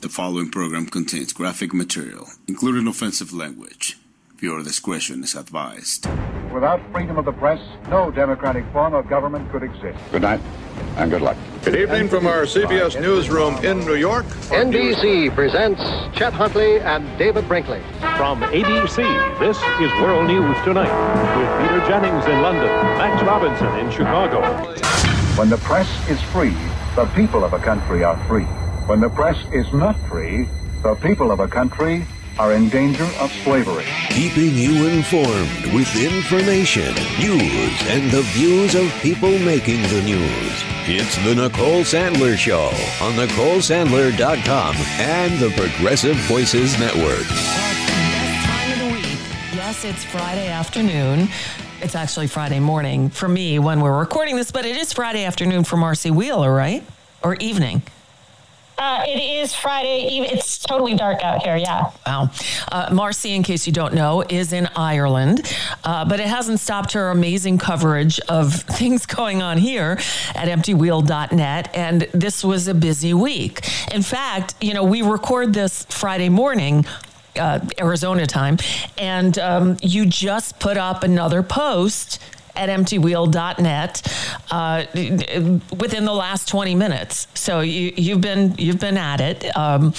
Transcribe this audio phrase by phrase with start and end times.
[0.00, 3.98] The following program contains graphic material, including offensive language.
[4.38, 6.08] Viewer discretion is advised.
[6.50, 9.98] Without freedom of the press, no democratic form of government could exist.
[10.10, 10.40] Good night
[10.96, 11.36] and good luck.
[11.64, 14.24] Good evening from our CBS newsroom in New York.
[14.48, 15.82] NBC presents
[16.16, 17.82] Chet Huntley and David Brinkley.
[18.16, 19.04] From ABC,
[19.38, 20.88] this is World News Tonight
[21.36, 24.40] with Peter Jennings in London, Max Robinson in Chicago.
[25.36, 26.56] When the press is free,
[26.96, 28.46] the people of a country are free.
[28.90, 30.48] When the press is not free,
[30.82, 32.04] the people of a country
[32.40, 33.84] are in danger of slavery.
[34.08, 40.64] Keeping you informed with information, news, and the views of people making the news.
[40.88, 42.64] It's the Nicole Sandler Show
[43.00, 47.28] on NicoleSandler.com and the Progressive Voices Network.
[47.28, 49.18] Time of the week.
[49.54, 51.28] Yes, it's Friday afternoon.
[51.80, 55.62] It's actually Friday morning for me when we're recording this, but it is Friday afternoon
[55.62, 56.84] for Marcy Wheeler, right?
[57.22, 57.82] Or evening.
[58.80, 60.20] Uh, it is Friday.
[60.20, 61.54] It's totally dark out here.
[61.54, 61.90] Yeah.
[62.06, 62.30] Wow.
[62.72, 66.94] Uh, Marcy, in case you don't know, is in Ireland, uh, but it hasn't stopped
[66.94, 69.98] her amazing coverage of things going on here
[70.34, 71.76] at emptywheel.net.
[71.76, 73.68] And this was a busy week.
[73.92, 76.86] In fact, you know, we record this Friday morning.
[77.38, 78.58] Uh, Arizona time,
[78.98, 82.18] and um, you just put up another post
[82.56, 84.02] at emptywheel.net
[84.50, 84.84] uh,
[85.76, 87.26] within the last 20 minutes.
[87.34, 89.56] So you, you've been you've been at it.
[89.56, 89.94] Um,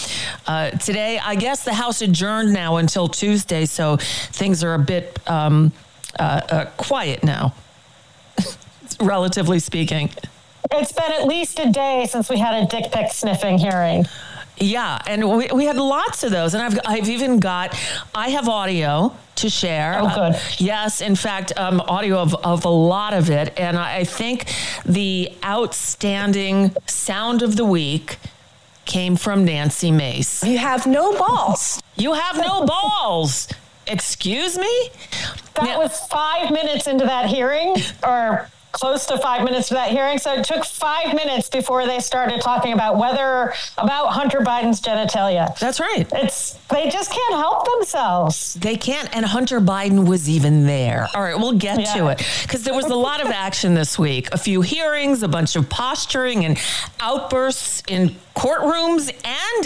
[0.47, 5.19] uh, today, I guess the House adjourned now until Tuesday, so things are a bit
[5.29, 5.71] um,
[6.19, 7.53] uh, uh, quiet now,
[8.99, 10.09] relatively speaking.
[10.71, 14.05] It's been at least a day since we had a dick pic sniffing hearing.
[14.57, 17.75] Yeah, and we, we had lots of those, and I've I've even got
[18.13, 19.97] I have audio to share.
[19.99, 20.35] Oh, good.
[20.35, 24.03] Uh, yes, in fact, um, audio of, of a lot of it, and I, I
[24.03, 24.53] think
[24.85, 28.17] the outstanding sound of the week
[28.85, 30.43] came from Nancy Mace.
[30.43, 31.81] You have no balls.
[31.95, 32.65] You have no
[32.99, 33.47] balls.
[33.87, 34.89] Excuse me.
[35.55, 39.91] That Now- was five minutes into that hearing, or close to five minutes to that
[39.91, 40.17] hearing.
[40.17, 45.57] So it took five minutes before they started talking about whether about Hunter Biden's genitalia.
[45.59, 46.07] That's right.
[46.13, 48.53] It's they just can't help themselves.
[48.55, 49.13] They can't.
[49.15, 51.07] And Hunter Biden was even there.
[51.13, 54.29] All right, we'll get to it because there was a lot of action this week.
[54.31, 56.57] A few hearings, a bunch of posturing and
[56.99, 59.65] outbursts in courtrooms and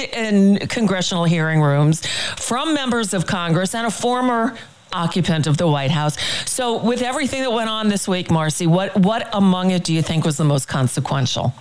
[0.59, 2.05] in congressional hearing rooms
[2.37, 4.57] from members of Congress and a former
[4.95, 6.17] occupant of the White House.
[6.49, 10.01] So, with everything that went on this week, Marcy, what what among it do you
[10.01, 11.53] think was the most consequential?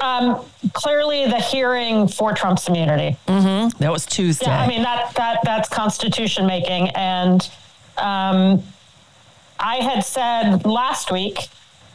[0.00, 3.16] Um, clearly, the hearing for Trump's immunity.
[3.26, 4.46] That was Tuesday.
[4.46, 7.48] Yeah, I mean that that that's constitution making, and
[7.96, 8.62] um,
[9.58, 11.48] I had said last week,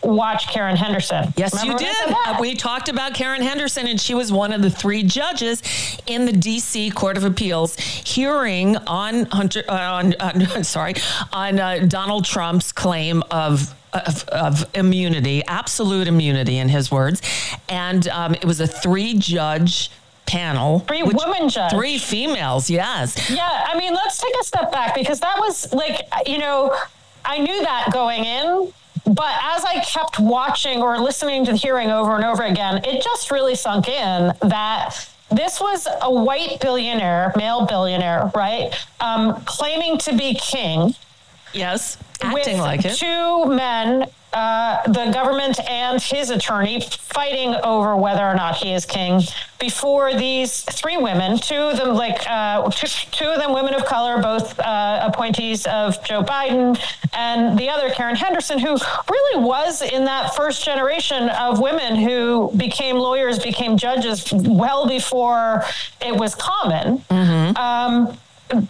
[0.03, 1.33] watch Karen Henderson.
[1.37, 2.15] Yes, Remember you did.
[2.25, 5.61] Uh, we talked about Karen Henderson, and she was one of the three judges
[6.07, 6.91] in the D.C.
[6.91, 9.63] Court of Appeals hearing on Hunter.
[9.67, 10.13] Uh, on,
[10.55, 10.95] on sorry,
[11.31, 13.75] on uh, Donald Trump's claim of.
[13.93, 17.21] Of, of immunity, absolute immunity, in his words,
[17.67, 19.91] and um, it was a three-judge
[20.25, 21.73] panel, Three women judge.
[21.73, 22.69] three females.
[22.69, 26.73] Yes, Yeah, I mean, let's take a step back because that was like, you know,
[27.25, 28.71] I knew that going in,
[29.05, 33.03] but as I kept watching or listening to the hearing over and over again, it
[33.03, 39.97] just really sunk in that this was a white billionaire, male billionaire, right, um, claiming
[39.99, 40.93] to be king.
[41.53, 42.95] Yes, acting with like it.
[42.95, 48.85] two men, uh, the government and his attorney, fighting over whether or not he is
[48.85, 49.21] king.
[49.59, 53.85] Before these three women, two of them like uh, two, two of them women of
[53.85, 56.79] color, both uh, appointees of Joe Biden,
[57.13, 58.75] and the other Karen Henderson, who
[59.09, 65.63] really was in that first generation of women who became lawyers, became judges well before
[65.99, 67.03] it was common.
[67.57, 68.17] Um,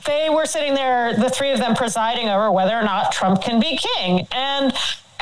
[0.05, 3.59] they were sitting there, the three of them presiding over whether or not Trump can
[3.59, 4.27] be king.
[4.31, 4.73] And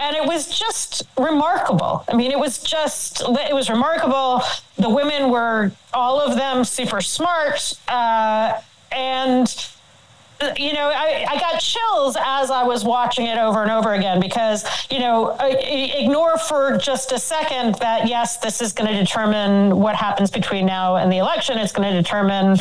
[0.02, 2.06] and it was just remarkable.
[2.08, 4.42] I mean, it was just it was remarkable.
[4.78, 8.62] The women were all of them super smart, uh,
[8.92, 9.54] and
[10.58, 14.20] you know, I, I got chills as I was watching it over and over again
[14.20, 19.78] because, you know, ignore for just a second that, yes, this is going to determine
[19.78, 21.58] what happens between now and the election.
[21.58, 22.58] It's going to determine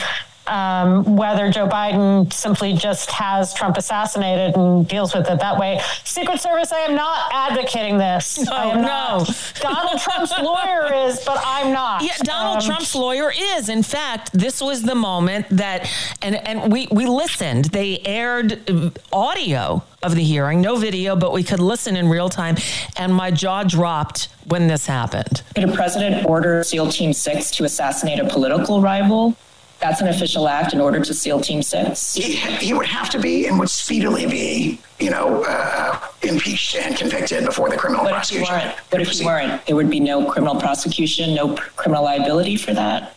[0.48, 5.80] um, whether Joe Biden simply just has Trump assassinated and deals with it that way.
[6.04, 8.38] Secret Service, I am not advocating this.
[8.46, 8.86] No, I am no.
[8.88, 9.52] not.
[9.60, 12.02] Donald Trump's lawyer is, but I'm not.
[12.02, 13.68] Yeah, Donald Um, Trump's lawyer is.
[13.68, 15.88] In fact, this was the moment that,
[16.22, 17.66] and and we we listened.
[17.66, 22.56] They aired audio of the hearing, no video, but we could listen in real time,
[22.96, 25.42] and my jaw dropped when this happened.
[25.54, 29.34] Could a president order SEAL Team 6 to assassinate a political rival?
[29.80, 32.14] That's an official act in order to SEAL Team 6.
[32.14, 36.96] he, he would have to be and would speedily be, you know, uh, impeached and
[36.96, 38.54] convicted before the criminal What if he prosecution.
[38.54, 38.78] weren't?
[38.90, 39.66] What if he weren't?
[39.66, 43.14] There would be no criminal prosecution, no criminal liability for that.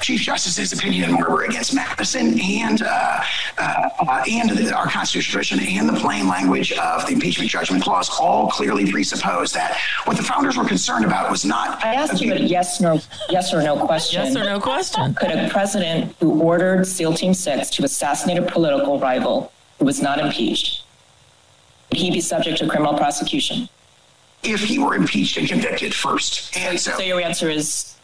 [0.00, 3.22] Chief Justice's opinion in Marbury against Madison and uh,
[3.58, 7.82] uh, uh, and the, our constitutional tradition and the plain language of the impeachment judgment
[7.82, 11.82] clause all clearly presuppose that what the founders were concerned about was not.
[11.84, 14.24] I asked you a yes, no, yes or no question.
[14.24, 15.14] Yes or no question?
[15.14, 20.02] Could a president who ordered SEAL Team 6 to assassinate a political rival who was
[20.02, 20.79] not impeached,
[21.90, 23.68] would he be subject to criminal prosecution?
[24.42, 26.56] if he were impeached and convicted first.
[26.56, 27.94] And so, So your answer is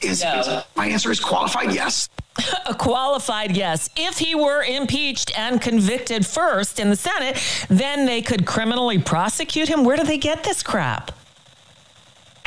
[0.00, 0.38] is, no.
[0.38, 2.08] is- my answer is qualified yes.
[2.66, 3.90] A qualified yes.
[3.96, 7.36] If he were impeached and convicted first in the Senate,
[7.68, 9.82] then they could criminally prosecute him.
[9.84, 11.10] Where do they get this crap?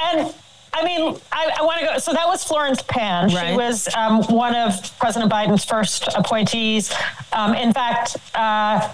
[0.01, 0.33] And
[0.73, 1.97] I mean, I, I want to go.
[1.97, 3.33] So that was Florence Pan.
[3.33, 3.49] Right.
[3.51, 6.93] She was um, one of President Biden's first appointees.
[7.33, 8.93] Um, in fact, uh,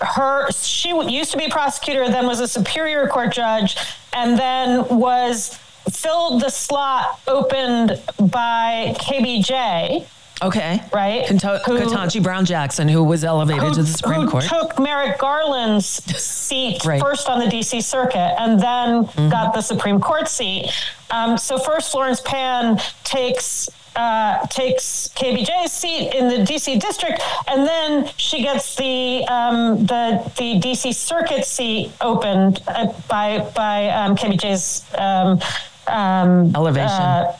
[0.00, 3.76] her she used to be a prosecutor, then was a Superior Court judge,
[4.12, 5.58] and then was
[5.90, 10.06] filled the slot opened by KBJ.
[10.42, 10.80] Okay.
[10.90, 11.26] Right.
[11.26, 14.44] Kanto- Who- Ketanji Brown Jackson, who was elevated to the Supreme who Court.
[14.44, 16.98] took Merrick Garland's seat Right.
[17.00, 20.70] first on the DC circuit and then got the Supreme Court seat.
[21.10, 27.66] Um, so first, Florence Pan takes uh, takes KBJ's seat in the DC district, and
[27.66, 34.16] then she gets the um, the the DC circuit seat opened uh, by by um,
[34.16, 35.40] KBJ's um,
[35.86, 36.88] um, Elevation.
[36.88, 37.36] uh,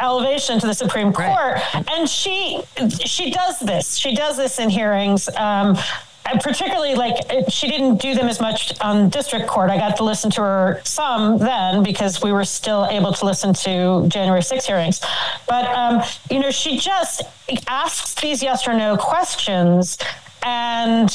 [0.00, 1.84] elevation to the Supreme Court, Right.
[1.92, 2.60] and she
[3.04, 3.96] she does this.
[3.96, 5.28] She does this in hearings.
[5.36, 5.76] Um,
[6.40, 7.16] particularly, like
[7.48, 9.70] she didn't do them as much on district court.
[9.70, 13.52] I got to listen to her some then because we were still able to listen
[13.54, 15.00] to January 6 hearings.
[15.46, 17.22] But um, you know, she just
[17.66, 19.98] asks these yes or no questions,
[20.42, 21.10] and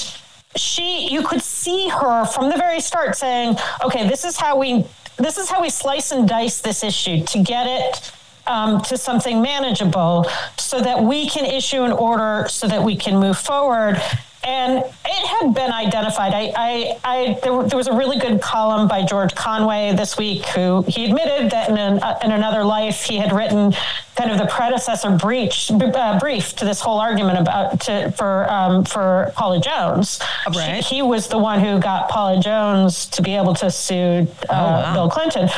[0.55, 4.85] she you could see her from the very start saying, "Okay, this is how we
[5.17, 8.11] this is how we slice and dice this issue to get it."
[8.49, 10.25] um, to something manageable
[10.57, 14.01] so that we can issue an order so that we can move forward.
[14.43, 16.33] And it had been identified.
[16.33, 20.45] I, I, I there, there was a really good column by George Conway this week,
[20.47, 23.73] who he admitted that in, an, uh, in another life he had written
[24.15, 28.85] kind of the predecessor breach uh, brief to this whole argument about to, for um,
[28.85, 30.19] for Paula Jones.
[30.55, 30.83] Right.
[30.83, 34.45] He, he was the one who got Paula Jones to be able to sue uh,
[34.49, 34.93] wow.
[34.93, 35.49] Bill Clinton.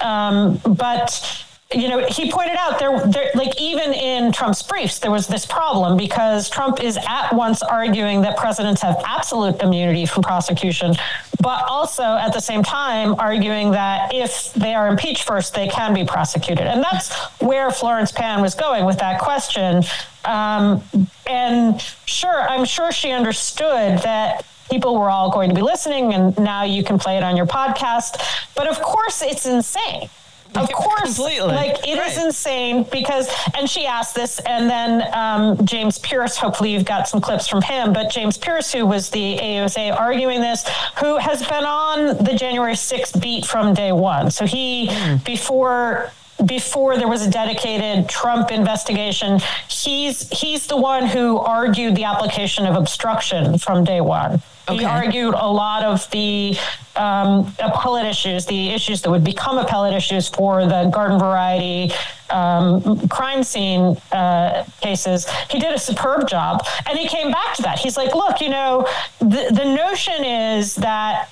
[0.00, 1.44] Um, but
[1.74, 5.46] you know, he pointed out there, there, like even in Trump's briefs, there was this
[5.46, 10.94] problem because Trump is at once arguing that presidents have absolute immunity from prosecution,
[11.40, 15.94] but also at the same time arguing that if they are impeached first, they can
[15.94, 16.66] be prosecuted.
[16.66, 19.82] And that's where Florence Pan was going with that question.
[20.24, 20.82] Um,
[21.26, 26.38] and sure, I'm sure she understood that people were all going to be listening, and
[26.38, 28.22] now you can play it on your podcast.
[28.54, 30.08] But of course, it's insane.
[30.54, 31.48] Of course, Completely.
[31.54, 32.26] like it is Right.
[32.26, 36.36] insane because, and she asked this, and then um, James Pierce.
[36.36, 37.92] Hopefully, you've got some clips from him.
[37.92, 40.68] But James Pierce, who was the AUSA arguing this,
[41.00, 44.30] who has been on the January 6th beat from day one.
[44.30, 44.90] So he
[45.24, 46.10] before
[46.46, 49.38] before there was a dedicated Trump investigation,
[49.68, 54.42] he's he's the one who argued the application of obstruction from day one.
[54.70, 56.56] He argued a lot of the
[56.94, 61.92] um, appellate issues, the issues that would become appellate issues for the garden variety
[62.32, 65.28] um, crime scene uh, cases.
[65.50, 67.78] He did a superb job, and he came back to that.
[67.78, 68.88] He's like, look, you know,
[69.18, 71.28] the, the notion is that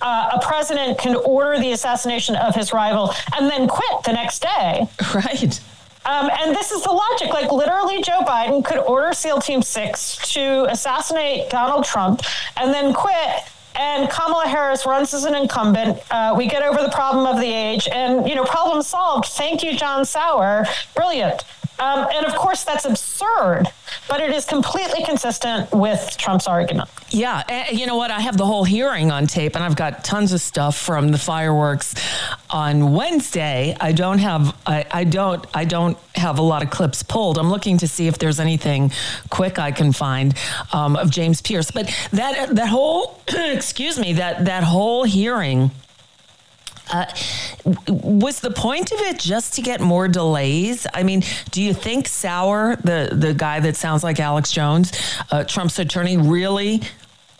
[0.00, 4.40] uh, a president can order the assassination of his rival and then quit the next
[4.40, 4.86] day.
[5.14, 5.60] Right.
[6.08, 7.34] Um, and this is the logic.
[7.34, 12.22] Like, literally, Joe Biden could order SEAL Team 6 to assassinate Donald Trump
[12.56, 13.42] and then quit.
[13.74, 16.00] And Kamala Harris runs as an incumbent.
[16.10, 19.26] Uh, we get over the problem of the age, and you know, problem solved.
[19.26, 20.64] Thank you, John Sauer.
[20.96, 21.44] Brilliant.
[21.78, 23.66] Um, and of course, that's absurd,
[24.08, 26.88] but it is completely consistent with Trump's argument.
[27.10, 27.42] Yeah.
[27.48, 28.10] And you know what?
[28.10, 31.18] I have the whole hearing on tape, and I've got tons of stuff from the
[31.18, 31.94] fireworks
[32.50, 33.76] on Wednesday.
[33.80, 37.38] I don't have, I, I don't, I don't have a lot of clips pulled.
[37.38, 38.90] I'm looking to see if there's anything
[39.30, 40.34] quick I can find
[40.72, 41.70] um, of James Pierce.
[41.70, 45.70] But that, that whole, excuse me, that, that whole hearing
[46.90, 47.06] uh,
[47.88, 50.86] was the point of it just to get more delays?
[50.94, 54.92] I mean, do you think Sauer, the the guy that sounds like Alex Jones,
[55.30, 56.82] uh, Trump's attorney, really?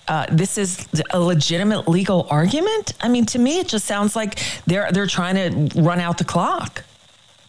[0.06, 2.94] Uh, this is a legitimate legal argument.
[3.00, 5.34] I mean, to me, it just sounds like they're they're trying
[5.70, 6.84] to run out the clock.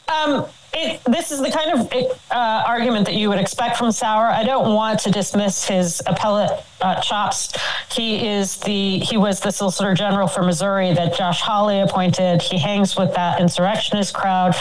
[0.07, 1.91] Um, it, this is the kind of
[2.31, 4.27] uh, argument that you would expect from Sauer.
[4.27, 7.51] I don't want to dismiss his appellate uh, chops.
[7.91, 12.41] He is the he was the Solicitor General for Missouri that Josh Hawley appointed.
[12.41, 14.55] He hangs with that insurrectionist crowd.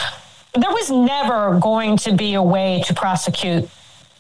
[0.55, 3.69] There was never going to be a way to prosecute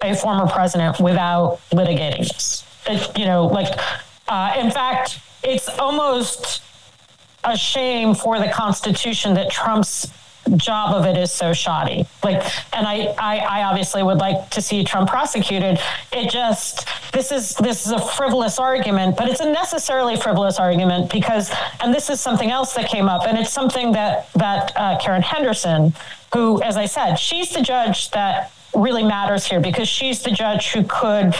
[0.02, 2.64] a former president without litigating this.
[2.86, 3.78] It, you know, like
[4.28, 6.62] uh, in fact, it's almost
[7.44, 10.12] a shame for the Constitution that Trump's
[10.56, 12.06] job of it is so shoddy.
[12.22, 12.42] Like,
[12.74, 15.78] and I, I, I obviously would like to see Trump prosecuted.
[16.12, 21.10] It just this is this is a frivolous argument, but it's a necessarily frivolous argument
[21.12, 24.98] because, and this is something else that came up, and it's something that that uh,
[24.98, 25.92] Karen Henderson,
[26.32, 30.72] who, as I said, she's the judge that really matters here because she's the judge
[30.72, 31.34] who could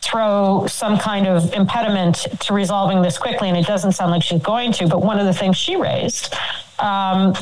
[0.00, 4.42] throw some kind of impediment to resolving this quickly, and it doesn't sound like she's
[4.42, 4.88] going to.
[4.88, 6.34] But one of the things she raised
[6.82, 7.34] um,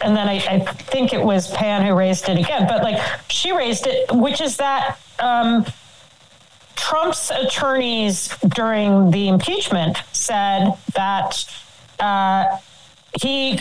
[0.00, 3.00] and then I, I, think it was Pan who raised it again, but like
[3.30, 5.64] she raised it, which is that um,
[6.74, 11.44] Trump's attorneys during the impeachment said that
[12.00, 12.58] uh,
[13.20, 13.60] he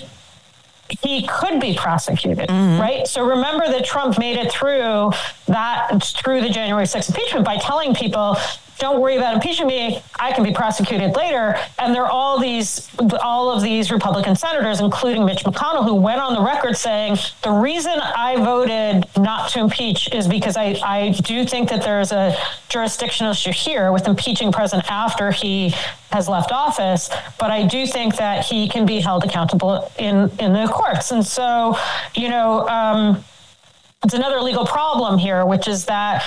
[1.01, 2.81] he could be prosecuted, mm-hmm.
[2.81, 3.07] right?
[3.07, 5.11] So remember that Trump made it through
[5.47, 8.37] that through the January 6th impeachment by telling people
[8.79, 10.01] don't worry about impeaching me.
[10.19, 11.55] I can be prosecuted later.
[11.79, 12.89] And there are all these,
[13.21, 17.51] all of these Republican senators, including Mitch McConnell, who went on the record saying the
[17.51, 22.35] reason I voted not to impeach is because I, I do think that there's a
[22.69, 25.73] jurisdictional issue here with impeaching president after he
[26.11, 27.09] has left office.
[27.39, 31.11] But I do think that he can be held accountable in in the courts.
[31.11, 31.77] And so,
[32.15, 32.67] you know.
[32.67, 33.23] Um,
[34.03, 36.23] it's another legal problem here, which is that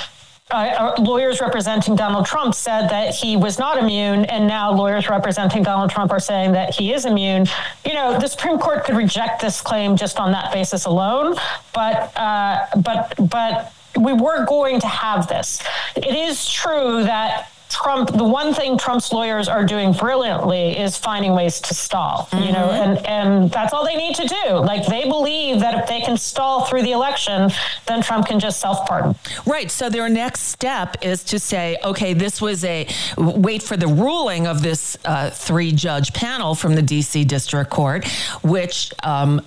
[0.51, 5.09] uh, uh, lawyers representing Donald Trump said that he was not immune, and now lawyers
[5.09, 7.47] representing Donald Trump are saying that he is immune.
[7.85, 11.37] You know, the Supreme Court could reject this claim just on that basis alone,
[11.73, 15.63] but uh, but but we were going to have this.
[15.97, 21.33] It is true that Trump, the one thing Trump's lawyers are doing brilliantly is finding
[21.33, 22.45] ways to stall, mm-hmm.
[22.45, 22.97] you know, mm-hmm.
[22.97, 24.55] and, and that's all they need to do.
[24.57, 27.51] Like they believe that if they can stall through the election,
[27.87, 29.15] then Trump can just self pardon.
[29.47, 29.71] Right.
[29.71, 34.47] So their next step is to say, okay, this was a wait for the ruling
[34.47, 38.07] of this uh, three judge panel from the DC District Court,
[38.43, 39.41] which um,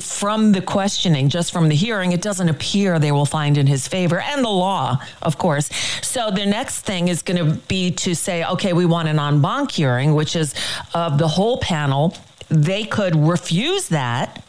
[0.00, 3.86] from the questioning, just from the hearing, it doesn't appear they will find in his
[3.86, 5.70] favor and the law, of course.
[6.02, 9.40] So the next thing is going to be to say, okay, we want an en
[9.40, 10.54] banc hearing, which is
[10.94, 12.16] of the whole panel.
[12.48, 14.42] They could refuse that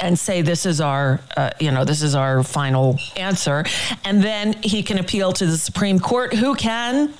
[0.00, 3.64] and say this is our uh, you know this is our final answer.
[4.04, 6.34] And then he can appeal to the supreme court.
[6.34, 7.12] Who can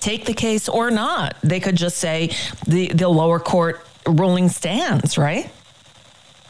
[0.00, 1.36] take the case or not?
[1.42, 2.30] They could just say
[2.66, 5.50] the the lower court ruling stands right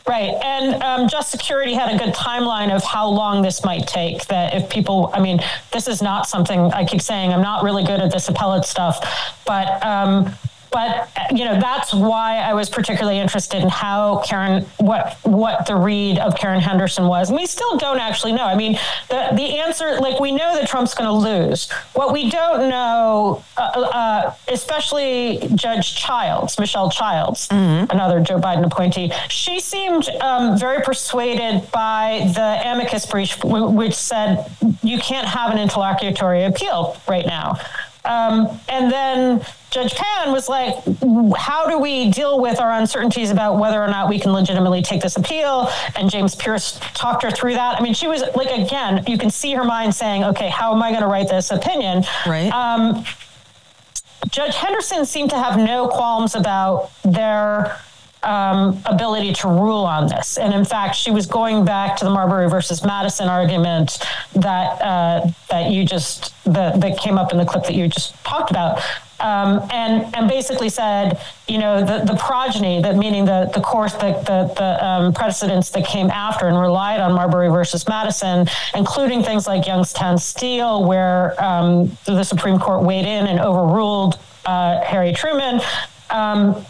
[0.08, 0.34] Right.
[0.44, 4.24] And um, Just Security had a good timeline of how long this might take.
[4.26, 5.40] That if people, I mean,
[5.72, 9.04] this is not something I keep saying, I'm not really good at this appellate stuff,
[9.44, 10.32] but um,
[10.70, 15.76] but you know that's why I was particularly interested in how Karen what what the
[15.76, 17.28] read of Karen Henderson was.
[17.30, 18.44] And we still don't actually know.
[18.44, 21.70] I mean, the the answer like we know that Trump's going to lose.
[21.94, 27.90] What we don't know, uh, uh, especially Judge Childs, Michelle Childs, mm-hmm.
[27.90, 34.46] another Joe Biden appointee, she seemed um, very persuaded by the amicus brief, which said
[34.82, 37.58] you can't have an interlocutory appeal right now.
[38.04, 39.44] Um, and then
[39.76, 40.74] Judge Pan was like,
[41.36, 45.02] how do we deal with our uncertainties about whether or not we can legitimately take
[45.02, 45.70] this appeal?
[45.96, 47.78] And James Pierce talked her through that.
[47.78, 50.82] I mean, she was like, again, you can see her mind saying, okay, how am
[50.82, 52.04] I going to write this opinion?
[52.26, 52.48] Right.
[52.48, 53.04] Um,
[54.30, 57.78] Judge Henderson seemed to have no qualms about their
[58.26, 60.36] um, ability to rule on this.
[60.36, 63.98] And in fact, she was going back to the Marbury versus Madison argument
[64.34, 68.14] that uh, that you just that, that came up in the clip that you just
[68.24, 68.82] talked about.
[69.18, 71.18] Um, and and basically said,
[71.48, 75.70] you know, the, the progeny, that meaning the the course, the the, the um, precedents
[75.70, 81.42] that came after and relied on Marbury versus Madison, including things like Youngstown Steel, where
[81.42, 85.62] um, the Supreme Court weighed in and overruled uh, Harry Truman.
[86.10, 86.66] Um,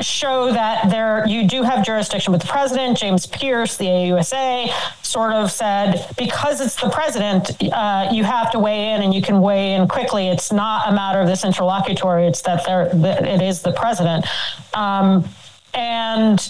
[0.00, 2.98] show that there you do have jurisdiction with the president.
[2.98, 4.68] James Pierce, the AUSA,
[5.02, 9.22] sort of said because it's the president, uh, you have to weigh in, and you
[9.22, 10.28] can weigh in quickly.
[10.28, 14.26] It's not a matter of this interlocutory; it's that there that it is the president,
[14.74, 15.28] um,
[15.72, 16.40] and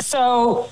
[0.00, 0.68] so.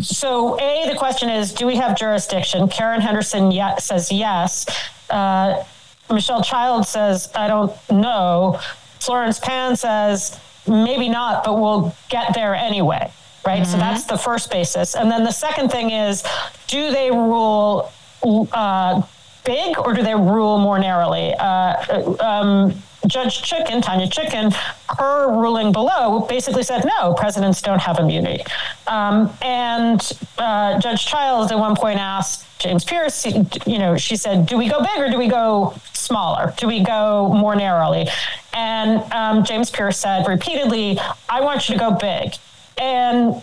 [0.00, 2.66] So, A, the question is do we have jurisdiction?
[2.70, 4.64] Karen Henderson says yes.
[5.10, 5.62] Uh,
[6.10, 8.58] Michelle Child says, I don't know.
[9.00, 13.10] Florence Pan says, maybe not, but we'll get there anyway.
[13.44, 13.62] Right.
[13.62, 13.72] Mm-hmm.
[13.72, 14.94] So that's the first basis.
[14.94, 16.22] And then the second thing is
[16.68, 17.90] do they rule
[18.22, 19.02] uh,
[19.44, 21.34] big or do they rule more narrowly?
[21.34, 22.74] Uh, um,
[23.06, 24.54] Judge Chutkan, Tanya Chutkan,
[24.98, 28.44] her ruling below basically said no, presidents don't have immunity.
[28.86, 30.00] Um, and
[30.38, 34.68] uh, Judge Childs at one point asked James Pierce, you know, she said, do we
[34.68, 36.54] go big or do we go smaller?
[36.56, 38.08] Do we go more narrowly?
[38.54, 42.34] And um, James Pierce said repeatedly, I want you to go big.
[42.78, 43.42] And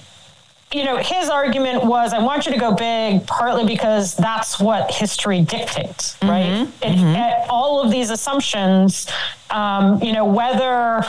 [0.74, 4.92] you know, his argument was, I want you to go big, partly because that's what
[4.92, 6.30] history dictates, mm-hmm.
[6.30, 6.68] right?
[6.84, 7.50] It, mm-hmm.
[7.50, 9.08] all of these assumptions,
[9.50, 11.04] um, you know, whether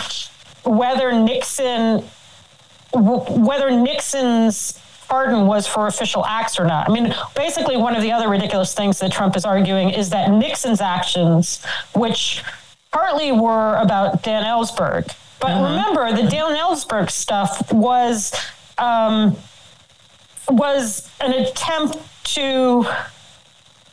[0.64, 2.04] whether Nixon,
[2.92, 6.88] whether Nixon's pardon was for official acts or not.
[6.88, 10.30] I mean, basically, one of the other ridiculous things that Trump is arguing is that
[10.30, 11.64] Nixon's actions,
[11.94, 12.42] which
[12.92, 15.64] partly were about Dan Ellsberg, but mm-hmm.
[15.64, 18.32] remember, the Dan Ellsberg stuff was.
[18.78, 19.36] Um,
[20.48, 21.98] was an attempt
[22.34, 22.84] to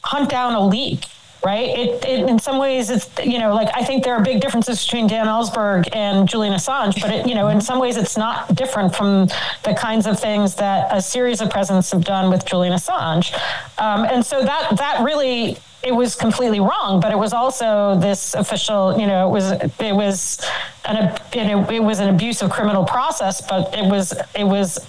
[0.03, 1.05] hunt down a leak
[1.47, 1.69] right?
[1.69, 4.83] It, it, in some ways, it's you know, like I think there are big differences
[4.83, 8.53] between Dan Ellsberg and Julian Assange, but it, you know, in some ways, it's not
[8.55, 9.27] different from
[9.63, 13.33] the kinds of things that a series of presidents have done with Julian Assange,
[13.77, 15.57] um, and so that that really.
[15.83, 18.99] It was completely wrong, but it was also this official.
[18.99, 20.43] You know, it was it was
[20.85, 24.79] an it was an abuse of criminal process, but it was it was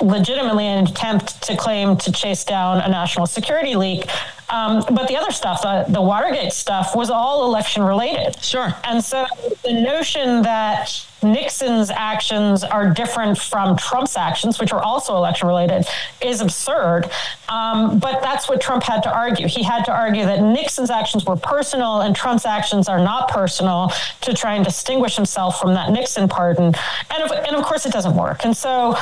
[0.00, 4.08] legitimately an attempt to claim to chase down a national security leak.
[4.50, 8.42] Um, but the other stuff, the, the Watergate stuff, was all election related.
[8.42, 8.72] Sure.
[8.84, 9.26] And so
[9.62, 15.86] the notion that Nixon's actions are different from Trump's actions, which are also election related,
[16.22, 17.10] is absurd.
[17.50, 19.48] Um, but that's what Trump had to argue.
[19.48, 23.92] He had to argue that Nixon's actions were personal and Trump's actions are not personal
[24.22, 26.74] to try and distinguish himself from that Nixon pardon.
[27.10, 28.44] And of, and of course, it doesn't work.
[28.44, 28.96] And so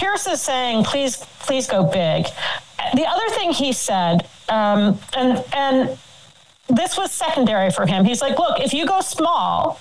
[0.00, 2.24] Pierce is saying, please, please go big.
[2.94, 5.98] The other thing he said, um, and and
[6.70, 8.06] this was secondary for him.
[8.06, 9.78] He's like, look, if you go small,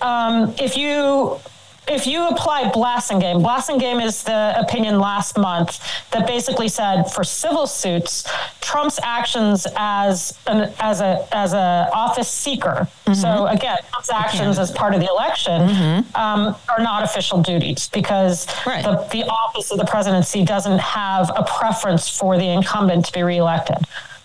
[0.00, 1.40] um, if you
[1.88, 7.66] if you apply Blassingame, Blassingame is the opinion last month that basically said for civil
[7.66, 8.28] suits,
[8.60, 12.88] Trump's actions as an as a as a office seeker.
[13.06, 13.14] Mm-hmm.
[13.14, 16.16] So again, Trump's actions as part of the election mm-hmm.
[16.16, 18.82] um, are not official duties because right.
[18.82, 23.22] the, the office of the presidency doesn't have a preference for the incumbent to be
[23.22, 23.78] reelected.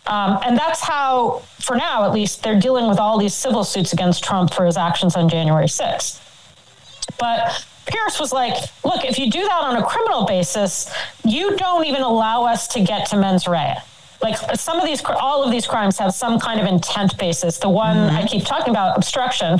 [0.07, 3.93] Um, and that's how, for now at least, they're dealing with all these civil suits
[3.93, 6.19] against Trump for his actions on January 6th.
[7.19, 10.93] But Pierce was like, look, if you do that on a criminal basis,
[11.25, 13.75] you don't even allow us to get to mens rea.
[14.21, 17.57] Like some of these, all of these crimes have some kind of intent basis.
[17.57, 18.17] The one mm-hmm.
[18.17, 19.59] I keep talking about, obstruction,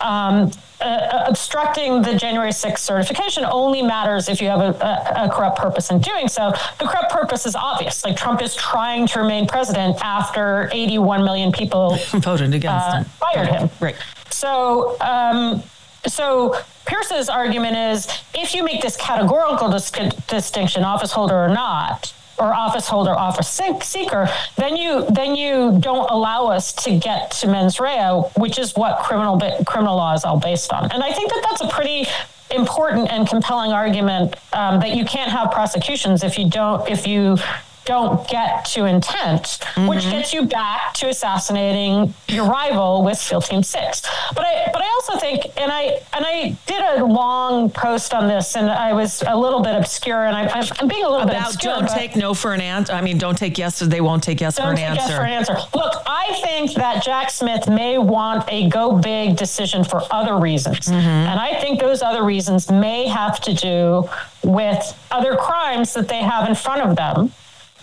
[0.00, 5.24] um, uh, uh obstructing the January 6th certification only matters if you have a, a,
[5.24, 6.52] a, corrupt purpose in doing so.
[6.78, 8.04] The corrupt purpose is obvious.
[8.04, 13.04] Like Trump is trying to remain president after 81 million people voted against uh, him,
[13.04, 13.70] fired him.
[13.80, 13.96] Right.
[14.28, 15.62] So, um,
[16.06, 16.56] so
[16.86, 19.90] Pierce's argument is if you make this categorical dis-
[20.26, 23.48] distinction, office holder or not, or office holder, office
[23.82, 28.74] seeker, then you then you don't allow us to get to mens rea, which is
[28.74, 30.90] what criminal criminal law is all based on.
[30.90, 32.06] And I think that that's a pretty
[32.50, 37.36] important and compelling argument um, that you can't have prosecutions if you don't if you
[37.84, 39.86] don't get to intent, mm-hmm.
[39.86, 44.02] which gets you back to assassinating your rival with SEAL Team Six.
[44.34, 48.28] But I, but I also think, and I, and I did a long post on
[48.28, 51.32] this, and I was a little bit obscure, and I, am being a little About
[51.32, 51.74] bit obscure.
[51.74, 52.92] Don't take no for an answer.
[52.92, 53.80] I mean, don't take yes.
[53.80, 55.08] They won't take yes for an answer.
[55.08, 55.56] Yes for an answer.
[55.74, 60.86] Look, I think that Jack Smith may want a go big decision for other reasons,
[60.86, 60.96] mm-hmm.
[60.96, 64.08] and I think those other reasons may have to do
[64.44, 67.32] with other crimes that they have in front of them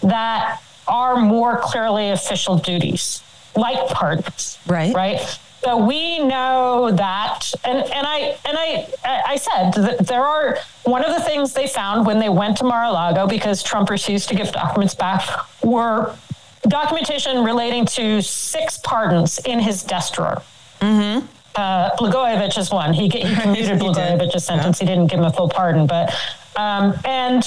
[0.01, 3.23] that are more clearly official duties,
[3.55, 4.57] like pardons.
[4.67, 4.93] Right.
[4.93, 5.39] Right.
[5.63, 11.03] So we know that, and, and I and I I said that there are one
[11.03, 14.53] of the things they found when they went to Mar-a-Lago because Trump refused to give
[14.53, 15.27] documents back
[15.61, 16.15] were
[16.63, 20.41] documentation relating to six pardons in his desk drawer.
[20.79, 21.25] Mm-hmm.
[21.55, 22.93] Uh, Blagojevich is one.
[22.93, 24.79] He, he commuted Blagojevich's sentence.
[24.79, 24.87] Yeah.
[24.87, 26.15] He didn't give him a full pardon, but
[26.55, 27.43] um, and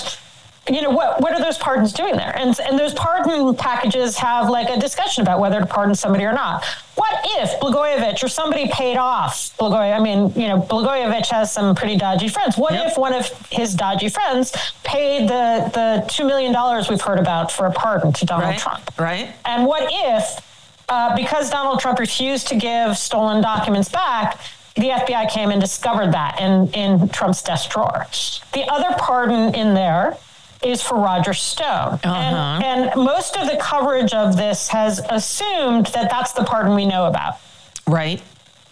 [0.70, 4.48] you know what what are those pardons doing there and and those pardon packages have
[4.48, 8.68] like a discussion about whether to pardon somebody or not what if blagojevich or somebody
[8.68, 12.87] paid off blagojevich i mean you know blagojevich has some pretty dodgy friends what yep.
[12.87, 14.53] if one of his dodgy friends
[14.85, 18.59] paid the the two million dollars we've heard about for a pardon to donald right.
[18.59, 20.48] trump right and what if
[20.88, 24.38] uh, because donald trump refused to give stolen documents back
[24.75, 28.07] the FBI came and discovered that in, in Trump's desk drawer.
[28.55, 30.16] The other pardon in there
[30.64, 32.01] is for Roger Stone.
[32.05, 32.61] Uh-huh.
[32.64, 36.87] And, and most of the coverage of this has assumed that that's the pardon we
[36.87, 37.38] know about.
[37.87, 38.22] Right.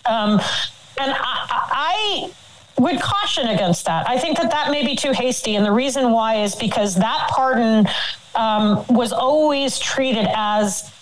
[0.07, 0.41] Um,
[0.99, 2.33] and I, I
[2.79, 4.09] would caution against that.
[4.09, 5.57] I think that that may be too hasty.
[5.57, 7.89] And the reason why is because that pardon
[8.35, 10.93] um, was always treated as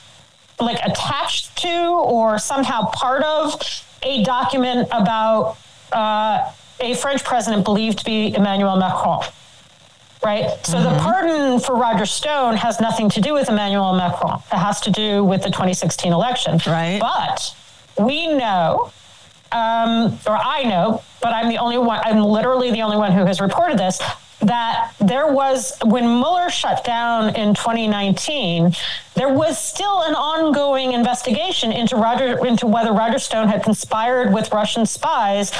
[0.61, 3.61] like attached to or somehow part of
[4.03, 5.57] a document about
[5.92, 9.22] uh, a French president believed to be Emmanuel Macron
[10.22, 10.64] right?
[10.64, 10.94] So mm-hmm.
[10.94, 14.40] the pardon for Roger Stone has nothing to do with Emmanuel Macron.
[14.52, 16.61] It has to do with the 2016 election.
[16.66, 16.98] Right.
[17.00, 17.54] But
[17.98, 18.92] we know,
[19.52, 23.24] um, or I know, but I'm the only one, I'm literally the only one who
[23.24, 24.00] has reported this,
[24.40, 28.72] that there was, when Mueller shut down in 2019,
[29.14, 34.52] there was still an ongoing investigation into Roger, into whether Roger Stone had conspired with
[34.52, 35.52] Russian spies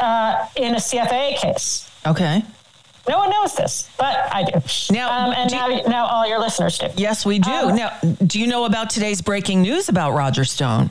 [0.00, 1.88] uh, in a CFAA case.
[2.06, 2.42] Okay.
[3.08, 4.60] No one knows this, but I do.
[4.92, 6.88] Now, um, and now, you, now all your listeners do.
[6.96, 7.50] Yes, we do.
[7.50, 10.90] Um, now, do you know about today's breaking news about Roger Stone?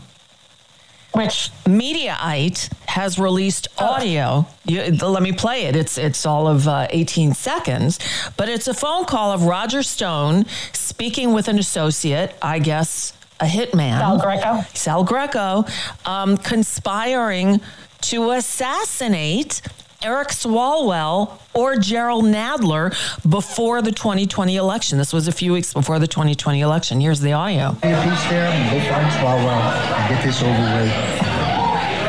[1.14, 3.86] Which Mediaite has released oh.
[3.86, 4.48] audio.
[4.66, 5.76] You, let me play it.
[5.76, 8.00] It's it's all of uh, 18 seconds,
[8.36, 13.46] but it's a phone call of Roger Stone speaking with an associate, I guess a
[13.46, 14.62] hitman, Sal Greco.
[14.74, 15.66] Sal Greco,
[16.06, 17.62] um, conspiring
[18.02, 19.62] to assassinate
[20.04, 22.94] Eric Swalwell or Jerrold Nadler
[23.28, 25.00] before the 2020 election.
[25.00, 27.02] This was a few weeks before the 2020 election.
[27.02, 27.72] Here's the audio.
[27.82, 30.94] Be a peace there and go find Swalwell and get this over with.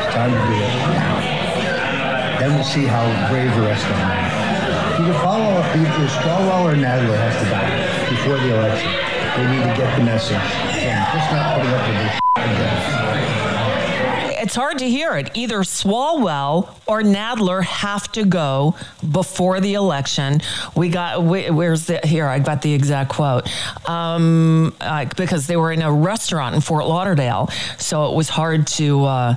[0.05, 0.69] It's time to do it.
[2.39, 5.01] Then we'll see how brave the rest of them are.
[5.01, 8.91] Either follow up, either Swalwell or Nadler has to die before the election.
[9.35, 10.37] They need to get the message.
[10.37, 13.38] And just not putting up with this again
[14.41, 15.31] it's hard to hear it.
[15.35, 18.75] Either Swalwell or Nadler have to go
[19.11, 20.41] before the election.
[20.75, 22.25] We got we, where's the here?
[22.25, 23.49] I got the exact quote
[23.87, 28.67] um, uh, because they were in a restaurant in Fort Lauderdale, so it was hard
[28.67, 29.05] to.
[29.05, 29.35] Uh,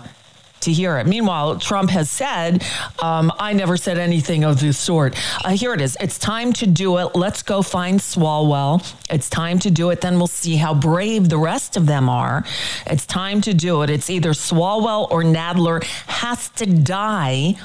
[0.62, 1.06] to hear it.
[1.06, 2.64] Meanwhile, Trump has said,
[3.00, 5.16] um, I never said anything of this sort.
[5.44, 5.96] Uh, here it is.
[6.00, 7.14] It's time to do it.
[7.14, 8.94] Let's go find Swalwell.
[9.10, 10.00] It's time to do it.
[10.00, 12.44] Then we'll see how brave the rest of them are.
[12.86, 13.90] It's time to do it.
[13.90, 17.56] It's either Swalwell or Nadler has to die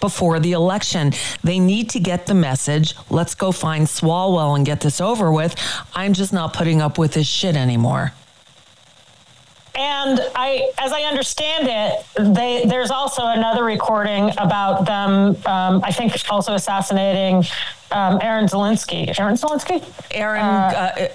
[0.00, 1.12] before the election.
[1.42, 2.94] They need to get the message.
[3.08, 5.54] Let's go find Swalwell and get this over with.
[5.94, 8.12] I'm just not putting up with this shit anymore.
[9.76, 15.36] And I, as I understand it, they, there's also another recording about them.
[15.46, 17.44] Um, I think also assassinating
[17.90, 19.18] um, Aaron Zelinsky.
[19.18, 19.82] Aaron Zelinsky.
[20.12, 20.40] Aaron.
[20.40, 21.08] Uh, uh,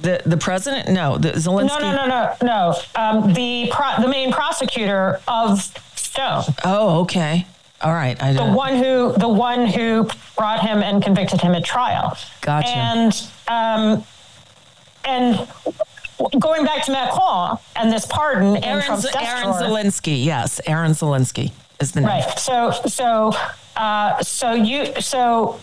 [0.00, 0.90] the the president?
[0.90, 1.80] No, the Zelensky.
[1.80, 2.74] No, no, no, no, no.
[2.94, 5.60] Um, the pro, the main prosecutor of
[5.96, 6.44] Stone.
[6.64, 7.46] Oh, okay.
[7.80, 8.20] All right.
[8.22, 12.16] I the one who the one who brought him and convicted him at trial.
[12.42, 12.68] Gotcha.
[12.68, 14.04] And um,
[15.04, 15.48] and
[16.38, 21.52] going back to Macron and this pardon in Aaron, Trump's Aaron Zelinsky, yes, Aaron Zelinsky
[21.80, 22.08] is the name.
[22.08, 22.38] Right.
[22.38, 23.32] So, so,
[23.76, 25.60] uh, so you, so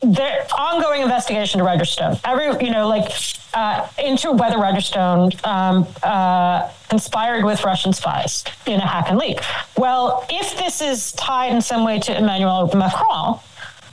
[0.00, 2.18] the ongoing investigation to Roger Stone.
[2.24, 3.10] Every, you know, like
[3.54, 9.18] uh, into whether Roger Stone um, uh, conspired with Russian spies in a hack and
[9.18, 9.40] leak.
[9.78, 13.40] Well, if this is tied in some way to Emmanuel Macron,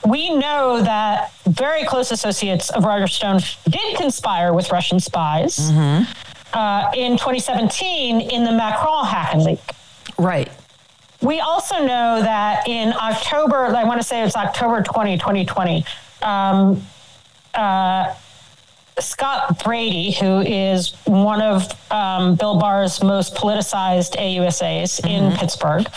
[0.08, 3.40] we know that very close associates of Roger Stone
[3.70, 6.04] did conspire with Russian spies Mm-hmm.
[6.58, 9.62] uh, in 2017 in the Macron hacking leak.
[10.18, 10.52] Right.
[11.22, 15.86] We also know that in October, I want to say it's October 20, 2020,
[16.22, 16.82] um,
[17.54, 18.14] uh,
[19.00, 25.88] Scott Brady, who is one of um, Bill Barr's most politicized AUSAs in Pittsburgh,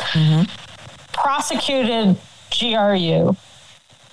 [1.12, 2.16] prosecuted
[2.58, 3.36] GRU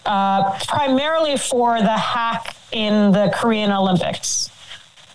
[0.05, 4.49] uh, primarily for the hack in the Korean Olympics.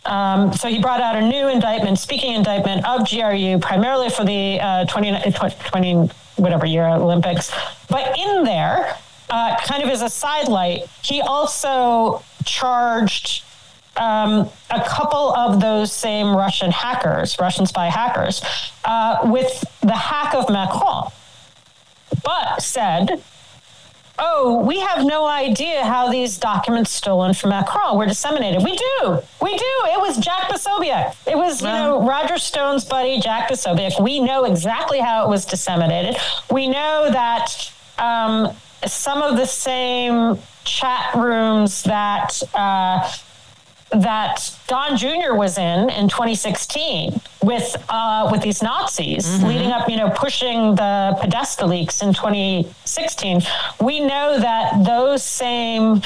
[0.04, 4.58] Um, so he brought out a new indictment, speaking indictment of GRU, primarily for the
[4.60, 7.52] uh, 20, 20, whatever year Olympics.
[7.90, 8.96] But in there,
[9.28, 13.44] uh, kind of as a sidelight, he also charged
[13.98, 18.42] um, a couple of those same Russian hackers, Russian spy hackers,
[18.84, 21.10] uh, with the hack of Macron.
[22.24, 23.22] But said,
[24.18, 28.62] oh, we have no idea how these documents stolen from Macron were disseminated.
[28.62, 29.22] We do.
[29.40, 29.74] We do.
[29.86, 31.14] It was Jack Posobiec.
[31.26, 34.02] It was, you know, Roger Stone's buddy, Jack Posobiec.
[34.02, 36.16] We know exactly how it was disseminated.
[36.50, 38.54] We know that um,
[38.86, 43.10] some of the same chat rooms that uh,
[43.90, 45.34] that Don Jr.
[45.34, 51.16] was in in 2016 with uh, with these Nazis, leading up, you know, pushing the
[51.20, 53.42] Podesta leaks in 2016.
[53.80, 56.02] We know that those same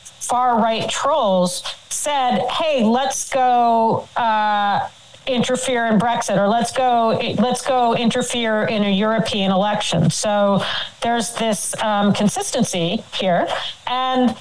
[0.00, 4.88] far right trolls said, "Hey, let's go." Uh,
[5.26, 10.08] interfere in Brexit or let's go let's go interfere in a European election.
[10.08, 10.62] So
[11.02, 13.46] there's this um, consistency here,
[13.86, 14.34] and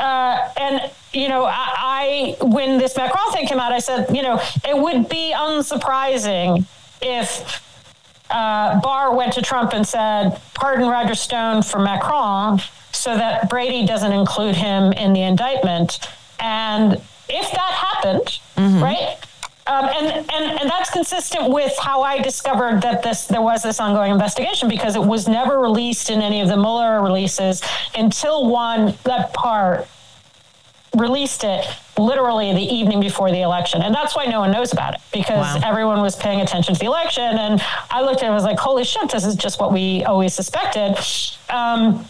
[0.00, 4.22] uh, and you know, I, I when this Macron thing came out, I said, you
[4.22, 6.64] know, it would be unsurprising
[7.02, 7.62] if
[8.30, 12.60] uh, Barr went to Trump and said, "Pardon Roger Stone for Macron,"
[12.92, 15.98] so that Brady doesn't include him in the indictment.
[16.38, 16.94] And
[17.28, 18.38] if that happened,
[18.82, 19.16] right?
[19.70, 23.78] Um, and, and and that's consistent with how I discovered that this there was this
[23.78, 27.62] ongoing investigation because it was never released in any of the Mueller releases
[27.94, 29.86] until one that part
[30.96, 31.64] released it
[31.96, 33.80] literally the evening before the election.
[33.82, 36.86] And that's why no one knows about it because everyone was paying attention to the
[36.86, 37.22] election.
[37.22, 40.02] And I looked at it and was like, holy shit, this is just what we
[40.02, 40.98] always suspected.
[41.48, 42.04] Um,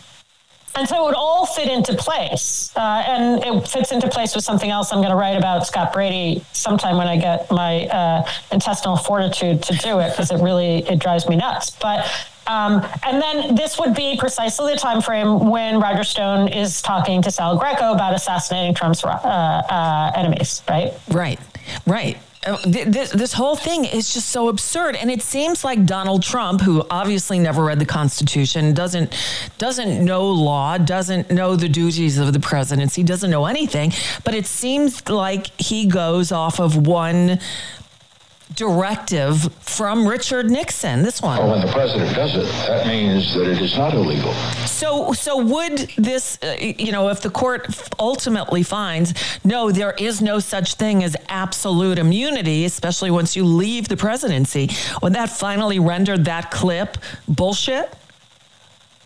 [0.74, 2.72] and so it would all fit into place.
[2.76, 5.92] Uh, and it fits into place with something else I'm going to write about Scott
[5.92, 10.78] Brady sometime when I get my uh, intestinal fortitude to do it because it really
[10.88, 11.70] it drives me nuts.
[11.70, 12.06] But
[12.46, 17.22] um, and then this would be precisely the time frame when Roger Stone is talking
[17.22, 20.92] to Sal Greco about assassinating Trump's uh, uh, enemies, right?
[21.08, 21.38] Right,
[21.86, 22.18] right.
[22.46, 26.22] Uh, th- This, this whole thing is just so absurd, and it seems like Donald
[26.22, 29.14] Trump, who obviously never read the Constitution, doesn't
[29.58, 33.92] doesn't know law, doesn't know the duties of the presidency, doesn't know anything.
[34.24, 37.40] But it seems like he goes off of one
[38.54, 41.02] directive from Richard Nixon.
[41.02, 41.38] This one.
[41.38, 44.32] Well, when the president does it, that means that it is not illegal.
[44.66, 47.66] So, so would this, uh, you know, if the court
[47.98, 53.88] ultimately finds no, there is no such thing as absolute immunity, especially once you leave
[53.88, 54.70] the presidency,
[55.02, 57.92] would that finally render that clip bullshit?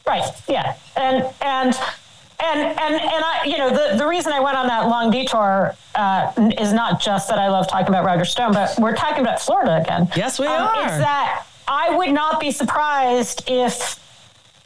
[0.07, 0.25] Right.
[0.49, 0.77] Yeah.
[0.97, 1.75] And and
[2.45, 5.75] and and and I, you know, the the reason I went on that long detour
[5.95, 9.41] uh, is not just that I love talking about Roger Stone, but we're talking about
[9.41, 10.09] Florida again.
[10.17, 10.83] Yes, we Um, are.
[10.87, 14.01] It's that I would not be surprised if.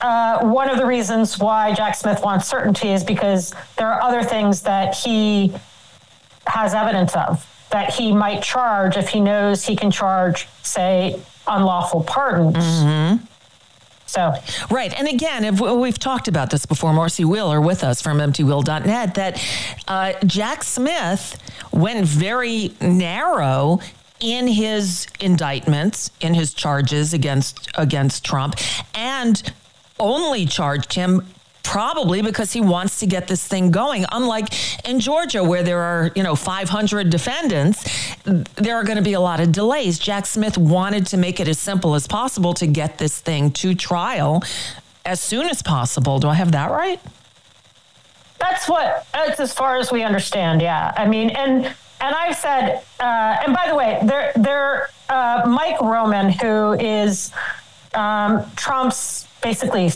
[0.00, 4.22] Uh, one of the reasons why Jack Smith wants certainty is because there are other
[4.22, 5.52] things that he
[6.46, 12.04] has evidence of that he might charge if he knows he can charge, say, unlawful
[12.04, 12.56] pardons.
[14.08, 14.34] So,
[14.70, 14.92] Right.
[14.98, 19.44] And again, if we've talked about this before, Marcy Wheeler with us from emptywheel.net, that
[19.86, 21.40] uh, Jack Smith
[21.72, 23.80] went very narrow
[24.20, 28.56] in his indictments, in his charges against against Trump,
[28.94, 29.52] and
[30.00, 31.26] only charged him
[31.68, 34.48] probably because he wants to get this thing going unlike
[34.88, 37.84] in Georgia where there are you know 500 defendants
[38.56, 41.46] there are going to be a lot of delays Jack Smith wanted to make it
[41.46, 44.42] as simple as possible to get this thing to trial
[45.04, 47.00] as soon as possible do I have that right
[48.38, 49.06] That's what.
[49.12, 50.62] That's as far as we understand.
[50.62, 50.92] Yeah.
[50.96, 51.66] I mean, and
[52.00, 57.32] and I've said, uh, and by the way, there there uh, Mike Roman, who is
[57.94, 59.90] um, Trump's basically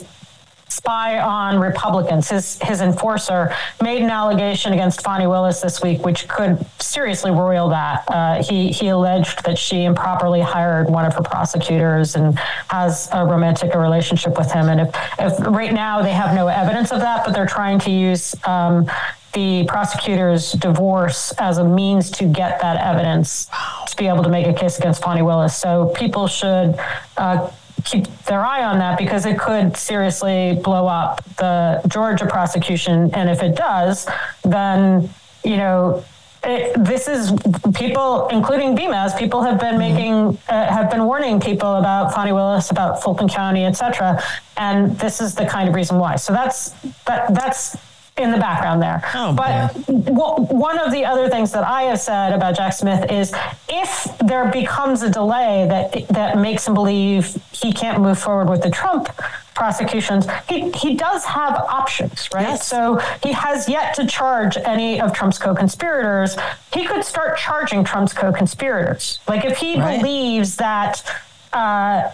[0.72, 2.28] spy on Republicans.
[2.28, 7.68] His his enforcer made an allegation against Fani Willis this week, which could seriously roil
[7.68, 8.04] that.
[8.08, 13.24] Uh, he he alleged that she improperly hired one of her prosecutors and has a
[13.24, 14.68] romantic relationship with him.
[14.68, 17.90] And if if right now they have no evidence of that, but they're trying to
[17.90, 18.90] use um,
[19.32, 23.46] the prosecutor's divorce as a means to get that evidence
[23.86, 25.56] to be able to make a case against Fani Willis.
[25.56, 26.78] So people should
[27.16, 27.50] uh,
[27.84, 33.10] keep their eye on that because it could seriously blow up the Georgia prosecution.
[33.14, 34.08] And if it does,
[34.42, 35.10] then,
[35.44, 36.04] you know,
[36.44, 37.32] it, this is
[37.74, 39.94] people, including bmaz, people have been mm-hmm.
[39.94, 44.20] making, uh, have been warning people about Fani Willis, about Fulton County, et cetera.
[44.56, 46.16] And this is the kind of reason why.
[46.16, 46.70] So that's,
[47.06, 47.76] that, that's,
[48.18, 49.02] in the background there.
[49.14, 53.10] Oh, but w- one of the other things that I have said about Jack Smith
[53.10, 53.32] is
[53.68, 58.62] if there becomes a delay that that makes him believe he can't move forward with
[58.62, 59.08] the Trump
[59.54, 62.42] prosecutions, he, he does have options, right?
[62.42, 62.66] Yes.
[62.66, 66.36] So he has yet to charge any of Trump's co-conspirators.
[66.72, 69.20] He could start charging Trump's co-conspirators.
[69.26, 70.00] Like if he right.
[70.00, 71.02] believes that
[71.52, 72.10] uh,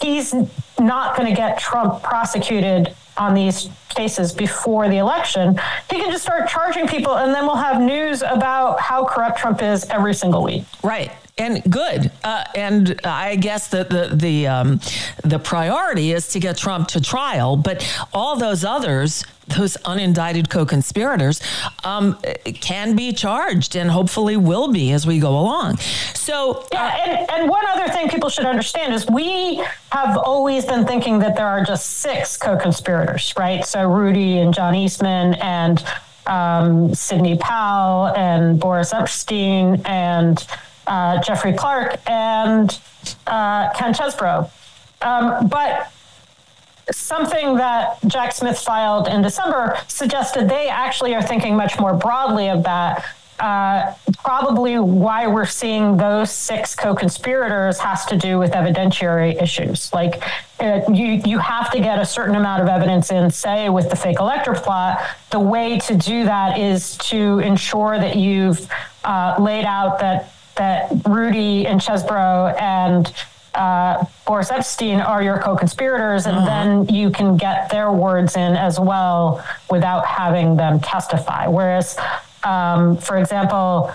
[0.00, 0.34] he's
[0.78, 6.22] not going to get Trump prosecuted on these cases before the election, he can just
[6.22, 10.42] start charging people, and then we'll have news about how corrupt Trump is every single
[10.42, 10.64] week.
[10.82, 12.10] Right and good.
[12.24, 14.80] Uh, and I guess the the the, um,
[15.22, 19.24] the priority is to get Trump to trial, but all those others
[19.56, 21.40] those unindicted co-conspirators
[21.84, 22.18] um,
[22.60, 25.78] can be charged and hopefully will be as we go along.
[26.14, 30.64] So, yeah, uh, and, and one other thing people should understand is we have always
[30.64, 33.64] been thinking that there are just six co-conspirators, right?
[33.64, 35.82] So Rudy and John Eastman and
[36.26, 40.46] um, Sidney Powell and Boris Epshteyn and
[40.88, 42.78] uh, Jeffrey Clark and
[43.26, 44.50] uh, Ken Chesebro.
[45.02, 45.92] Um, but
[46.90, 52.48] something that Jack Smith filed in December suggested they actually are thinking much more broadly
[52.48, 53.04] of that.
[53.38, 59.92] Uh, probably why we're seeing those six co-conspirators has to do with evidentiary issues.
[59.92, 60.24] Like
[60.58, 63.96] uh, you, you have to get a certain amount of evidence in, say, with the
[63.96, 65.00] fake elector plot.
[65.30, 68.68] The way to do that is to ensure that you've
[69.04, 73.12] uh, laid out that that Rudy and Chesebro and
[73.54, 76.46] uh, Boris Epshteyn are your co-conspirators, and uh-huh.
[76.46, 81.46] then you can get their words in as well without having them testify.
[81.46, 81.98] Whereas,
[82.44, 83.90] um, for example,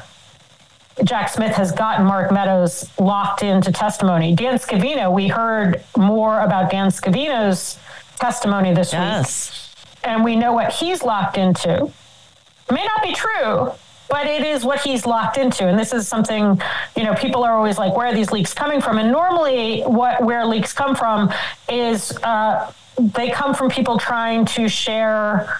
[1.04, 4.36] Jack Smith has gotten Mark Meadows locked into testimony.
[4.36, 7.80] Dan Scavino, we heard more about Dan Scavino's
[8.20, 9.76] testimony this yes.
[10.04, 11.86] week, and we know what he's locked into.
[11.86, 13.72] It may not be true,
[14.14, 15.68] but it is what he's locked into.
[15.68, 16.62] And this is something,
[16.96, 19.00] you know, people are always like, where are these leaks coming from?
[19.00, 21.34] And normally, what where leaks come from
[21.68, 25.60] is uh, they come from people trying to share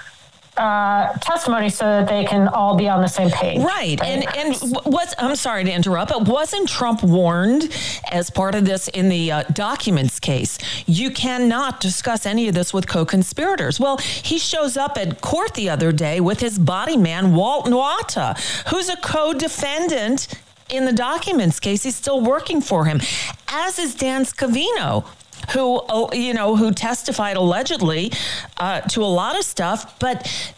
[0.58, 3.60] uh, testimony so that they can all be on the same page.
[3.60, 4.00] Right.
[4.00, 4.04] right.
[4.04, 7.76] And and what's I'm sorry to interrupt, but wasn't Trump warned
[8.12, 10.58] as part of this in the uh, documents case?
[10.86, 13.80] You cannot discuss any of this with co-conspirators.
[13.80, 18.38] Well, he shows up at court the other day with his body man Walt Nauta,
[18.70, 20.28] who's a co-defendant
[20.70, 21.84] in the documents case.
[21.84, 23.02] He's still working for him,
[23.48, 25.06] as is Dan Scavino
[25.52, 25.82] who
[26.14, 28.12] you know who testified allegedly
[28.58, 30.54] uh, to a lot of stuff, but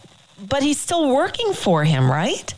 [0.49, 2.53] but he's still working for him, right?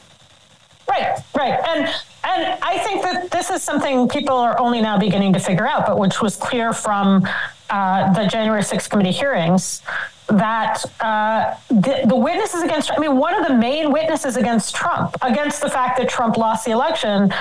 [0.90, 1.90] Right, right, and
[2.24, 5.86] and I think that this is something people are only now beginning to figure out,
[5.86, 7.28] but which was clear from
[7.70, 9.82] uh, the January 6th committee hearings
[10.28, 15.16] that uh, the, the, witnesses against, I mean, one of the main witnesses against Trump,
[15.22, 17.34] against the fact that Trump lost the election,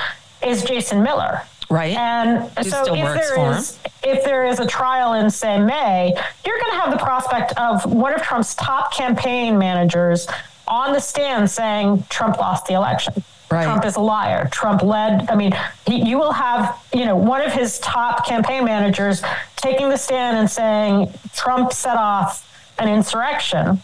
[0.44, 1.42] is Jason Miller.
[1.68, 1.96] Right.
[1.96, 6.70] And so if there is if there is a trial in say May, you're going
[6.72, 10.29] to have the prospect of one of Trump's top campaign managers
[10.68, 13.14] on the stand saying Trump lost the election.
[13.50, 13.64] Right.
[13.64, 14.48] Trump is a liar.
[14.50, 15.31] Trump led.
[15.31, 19.22] I mean, he, you will have, you know, one of his top campaign managers
[19.55, 22.42] taking the stand and saying Trump set off
[22.79, 23.81] an insurrection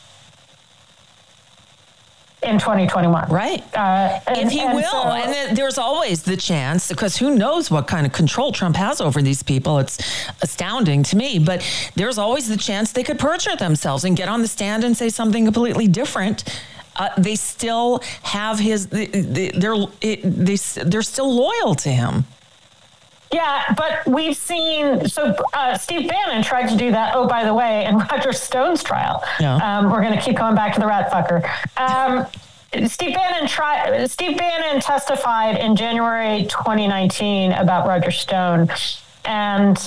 [2.43, 3.29] in 2021.
[3.29, 3.63] Right.
[3.75, 4.83] Uh, and, if he and will.
[4.91, 9.01] So, and there's always the chance, because who knows what kind of control Trump has
[9.01, 9.79] over these people.
[9.79, 9.99] It's
[10.43, 11.39] astounding to me.
[11.39, 14.97] But there's always the chance they could perjure themselves and get on the stand and
[14.97, 16.45] say something completely different.
[16.97, 22.25] Uh, they still have his, they, they're, they, they're still loyal to him.
[23.33, 27.15] Yeah, but we've seen so uh, Steve Bannon tried to do that.
[27.15, 29.57] Oh, by the way, in Roger Stone's trial, yeah.
[29.57, 31.43] um, we're going to keep going back to the rat fucker.
[31.79, 32.27] Um,
[32.89, 34.07] Steve Bannon tried.
[34.09, 38.69] Steve Bannon testified in January 2019 about Roger Stone,
[39.25, 39.79] and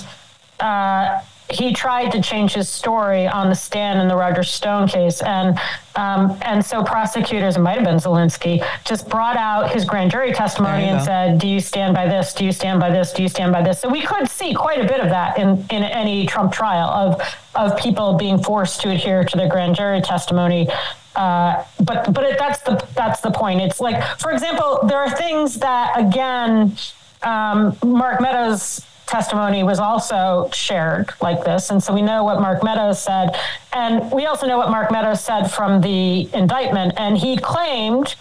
[0.60, 5.21] uh, he tried to change his story on the stand in the Roger Stone case,
[5.21, 5.60] and
[5.95, 10.34] um, and so prosecutors, it might have been Zelinsky, just brought out his grand jury
[10.34, 11.05] testimony and go.
[11.05, 12.34] said, "Do you stand by this?
[12.34, 13.13] Do you stand by this?
[13.13, 15.65] Do you stand by this?" So we could see quite a bit of that in
[15.69, 17.21] in any Trump trial of
[17.53, 20.67] of people being forced to adhere to their grand jury testimony.
[21.15, 23.62] Uh, but but it, that's the that's the point.
[23.62, 26.75] It's like, for example, there are things that again,
[27.23, 31.70] um, Mark Meadows testimony was also shared like this.
[31.70, 33.38] And so we know what Mark Meadows said.
[33.74, 36.94] And we also know what Mark Meadows said from the indictment.
[36.98, 38.15] And he claimed,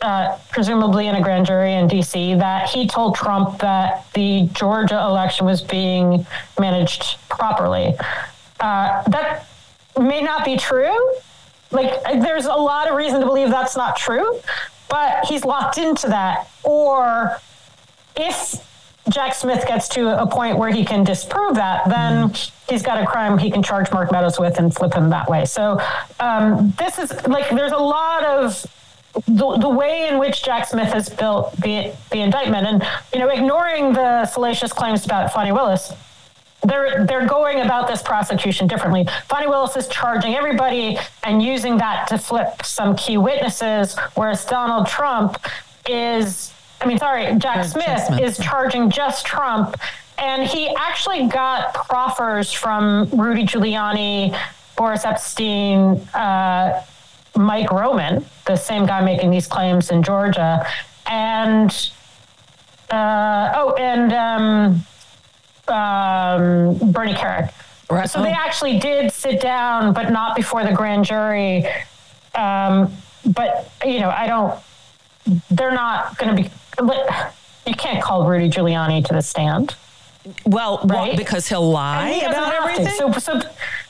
[0.00, 5.00] uh, presumably in a grand jury in DC, that he told Trump that the Georgia
[5.00, 6.26] election was being
[6.58, 7.94] managed properly.
[8.60, 9.46] Uh, that
[10.00, 11.14] may not be true.
[11.70, 14.40] Like, there's a lot of reason to believe that's not true,
[14.88, 16.48] but he's locked into that.
[16.62, 17.38] Or
[18.16, 18.64] if
[19.10, 22.32] Jack Smith gets to a point where he can disprove that, then
[22.68, 25.44] he's got a crime he can charge Mark Meadows with and flip him that way.
[25.44, 25.78] So
[26.20, 28.64] um, this is like there's a lot of
[29.26, 33.28] the, the way in which Jack Smith has built the the indictment, and you know,
[33.28, 35.92] ignoring the salacious claims about Fani Willis.
[36.66, 39.06] They're, they're going about this prosecution differently.
[39.28, 44.86] Fani Willis is charging everybody and using that to flip some key witnesses, whereas Donald
[44.86, 45.36] Trump
[45.86, 46.53] is
[46.84, 49.76] I mean, sorry, Jack Smith, Smith is charging just Trump.
[50.18, 54.38] And he actually got proffers from Rudy Giuliani,
[54.76, 56.82] Boris Epshteyn, uh,
[57.36, 60.64] Mike Roman, the same guy making these claims in Georgia,
[61.06, 61.90] and
[62.90, 64.86] uh, oh, and um,
[65.66, 67.52] um, Bernie Kerik.
[67.90, 68.08] Right.
[68.08, 68.36] So they oh.
[68.36, 71.66] actually did sit down, but not before the grand jury.
[72.34, 72.92] Um,
[73.26, 74.60] but you know, I don't.
[75.50, 76.50] They're not going to be
[76.80, 79.74] you can't call Rudy Giuliani to the stand.
[80.46, 81.08] Well, right?
[81.08, 82.88] Well, because he'll lie he about everything.
[82.96, 83.40] So, so,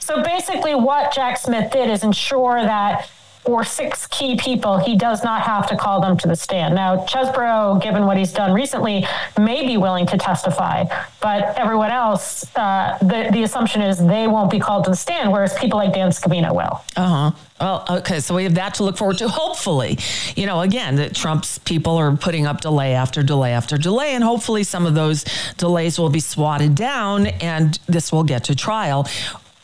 [0.01, 3.09] so basically, what Jack Smith did is ensure that
[3.45, 6.75] for six key people, he does not have to call them to the stand.
[6.75, 9.07] Now, Chesebro, given what he's done recently,
[9.39, 10.85] may be willing to testify,
[11.21, 15.31] but everyone else, uh, the, the assumption is they won't be called to the stand,
[15.31, 16.83] whereas people like Dan Scavino will.
[16.97, 17.31] Uh huh.
[17.61, 19.29] Well, okay, so we have that to look forward to.
[19.29, 19.99] Hopefully,
[20.35, 24.25] you know, again, that Trump's people are putting up delay after delay after delay, and
[24.25, 25.25] hopefully some of those
[25.57, 29.09] delays will be swatted down and this will get to trial.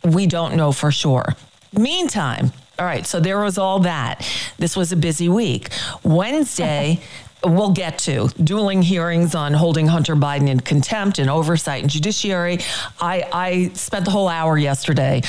[0.05, 1.35] We don't know for sure.
[1.73, 4.27] Meantime, all right, so there was all that.
[4.59, 5.69] This was a busy week.
[6.03, 7.01] Wednesday,
[7.45, 12.61] we'll get to dueling hearings on holding Hunter Biden in contempt and oversight and judiciary.
[12.99, 15.21] I, I spent the whole hour yesterday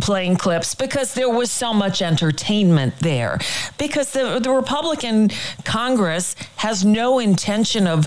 [0.00, 3.40] playing clips because there was so much entertainment there.
[3.76, 5.30] Because the, the Republican
[5.64, 8.06] Congress has no intention of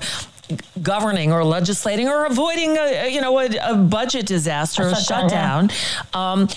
[0.81, 5.69] governing or legislating or avoiding a you know a, a budget disaster, a, shutdown.
[6.13, 6.47] Um,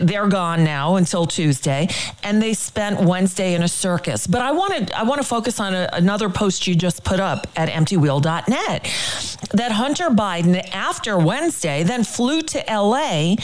[0.00, 1.88] they're gone now until Tuesday,
[2.22, 4.26] and they spent Wednesday in a circus.
[4.26, 7.46] But I wanted I want to focus on a, another post you just put up
[7.56, 8.82] at EmptyWheel.net
[9.52, 13.36] that Hunter Biden after Wednesday then flew to L.A.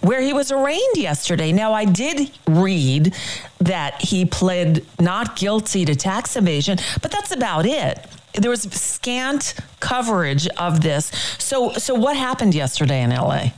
[0.00, 1.52] where he was arraigned yesterday.
[1.52, 3.14] Now I did read
[3.60, 9.54] that he pled not guilty to tax evasion, but that's about it there was scant
[9.80, 11.10] coverage of this.
[11.38, 13.50] So, so what happened yesterday in LA?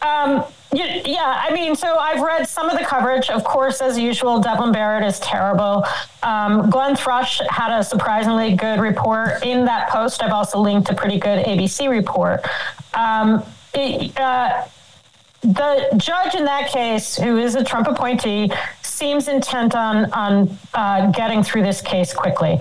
[0.00, 3.30] Um, yeah, I mean, so I've read some of the coverage.
[3.30, 5.84] Of course, as usual, Devlin Barrett is terrible.
[6.22, 10.22] Um, Glenn Thrush had a surprisingly good report in that post.
[10.22, 12.44] I've also linked a pretty good ABC report.
[12.94, 14.64] Um, it, uh,
[15.40, 21.10] the judge in that case, who is a Trump appointee, seems intent on on uh,
[21.12, 22.58] getting through this case quickly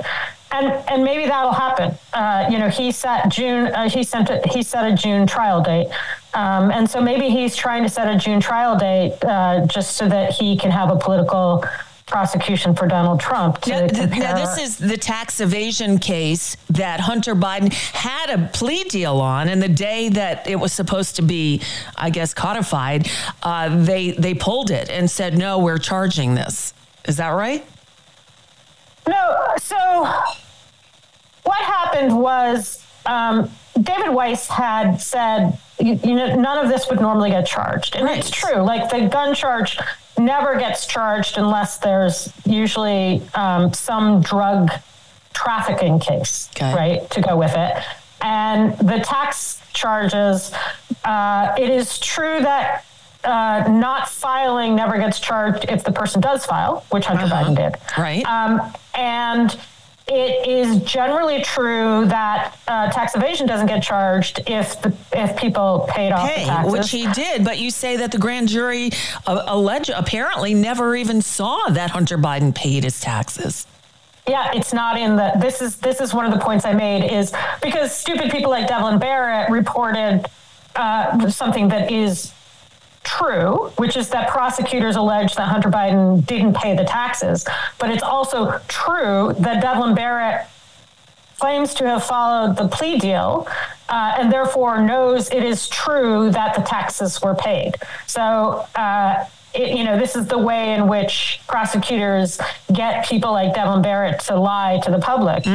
[0.52, 1.98] and and maybe that'll happen.
[2.14, 3.68] Uh, you know, he set June.
[3.68, 5.88] Uh, he sent a, he set a June trial date,
[6.34, 10.08] um, and so maybe he's trying to set a June trial date uh, just so
[10.08, 11.64] that he can have a political
[12.06, 13.60] prosecution for Donald Trump.
[13.62, 18.86] To now, now, this is the tax evasion case that Hunter Biden had a plea
[18.86, 21.62] deal on, and the day that it was supposed to be,
[21.96, 23.10] I guess, codified,
[23.44, 26.74] uh, they they pulled it and said, "No, we're charging this."
[27.06, 27.66] Is that right?
[29.08, 29.78] No, so
[31.44, 33.50] what happened was um,
[33.82, 37.96] David Weiss had said, you, you, know, none of this would normally get charged.
[37.96, 38.20] And right.
[38.20, 38.62] it's true.
[38.62, 39.80] Like the gun charge
[40.18, 44.72] never gets charged unless there's usually um, some drug
[45.34, 46.74] trafficking case, okay.
[46.74, 47.84] right, to go with it.
[48.22, 50.52] And the tax charges,
[51.06, 52.84] uh, it is true that
[53.24, 57.44] uh, not filing never gets charged if the person does file, which Hunter uh-huh.
[57.44, 57.76] Biden did.
[57.98, 58.26] Right.
[58.26, 59.58] Um, and
[60.10, 65.86] it is generally true that uh, tax evasion doesn't get charged if the if people
[65.90, 66.72] paid off Hey, the taxes.
[66.74, 68.90] which he did, but you say that the grand jury
[69.26, 73.68] uh, alleged apparently never even saw that Hunter Biden paid his taxes.
[74.30, 75.34] Yeah, it's not in the.
[75.40, 78.68] This is this is one of the points I made is because stupid people like
[78.68, 80.26] Devlin Barrett reported
[80.76, 82.34] uh, something that is
[83.08, 87.46] true, which is that prosecutors allege that Hunter Biden didn't pay the taxes,
[87.80, 90.46] but it's also true that Devlin Barrett
[91.40, 93.48] claims to have followed the plea deal
[93.90, 97.76] uh, and therefore knows it is true that the taxes were paid.
[98.08, 99.26] So, uh,
[99.58, 102.40] it, you know, this is the way in which prosecutors
[102.74, 105.46] get people like Devlin Barrett to lie to the public.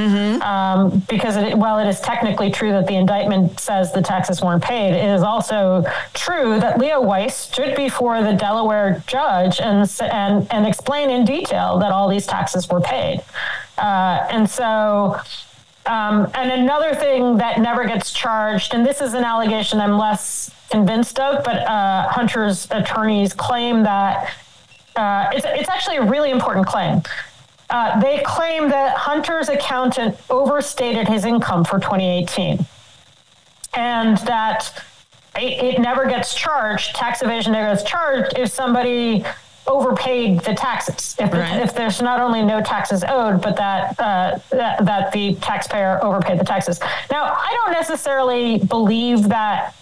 [0.42, 4.62] Um, because it, while it is technically true that the indictment says the taxes weren't
[4.62, 5.84] paid, it is also
[6.14, 11.78] true that Leo Wise stood before the Delaware judge and and and explain in detail
[11.78, 13.22] that all these taxes were paid.
[13.78, 15.18] Uh, and so.
[15.86, 20.50] Um, and another thing that never gets charged, and this is an allegation I'm less
[20.70, 24.32] convinced of, but uh, Hunter's attorneys claim that
[24.94, 27.02] uh, it's, it's actually a really important claim.
[27.68, 32.64] Uh, they claim that Hunter's accountant overstated his income for 2018
[33.74, 34.84] and that
[35.36, 39.24] it, it never gets charged, tax evasion never gets charged if somebody
[39.66, 41.16] overpaid the taxes.
[41.18, 46.02] If, if there's not only no taxes owed, but that, uh, that that the taxpayer
[46.02, 46.80] overpaid the taxes.
[47.10, 49.74] Now, I don't necessarily believe that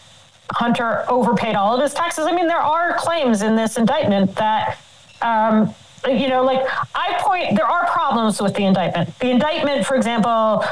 [0.52, 2.26] Hunter overpaid all of his taxes.
[2.26, 4.78] I mean, there are claims in this indictment that.
[5.22, 5.74] Um,
[6.08, 9.18] you know, like I point, there are problems with the indictment.
[9.18, 10.64] The indictment, for example,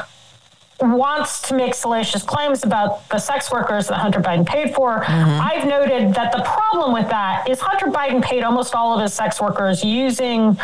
[0.81, 5.03] wants to make salacious claims about the sex workers that Hunter Biden paid for.
[5.07, 9.13] I've noted that the problem with that is Hunter Biden paid almost all of his
[9.13, 10.57] sex workers using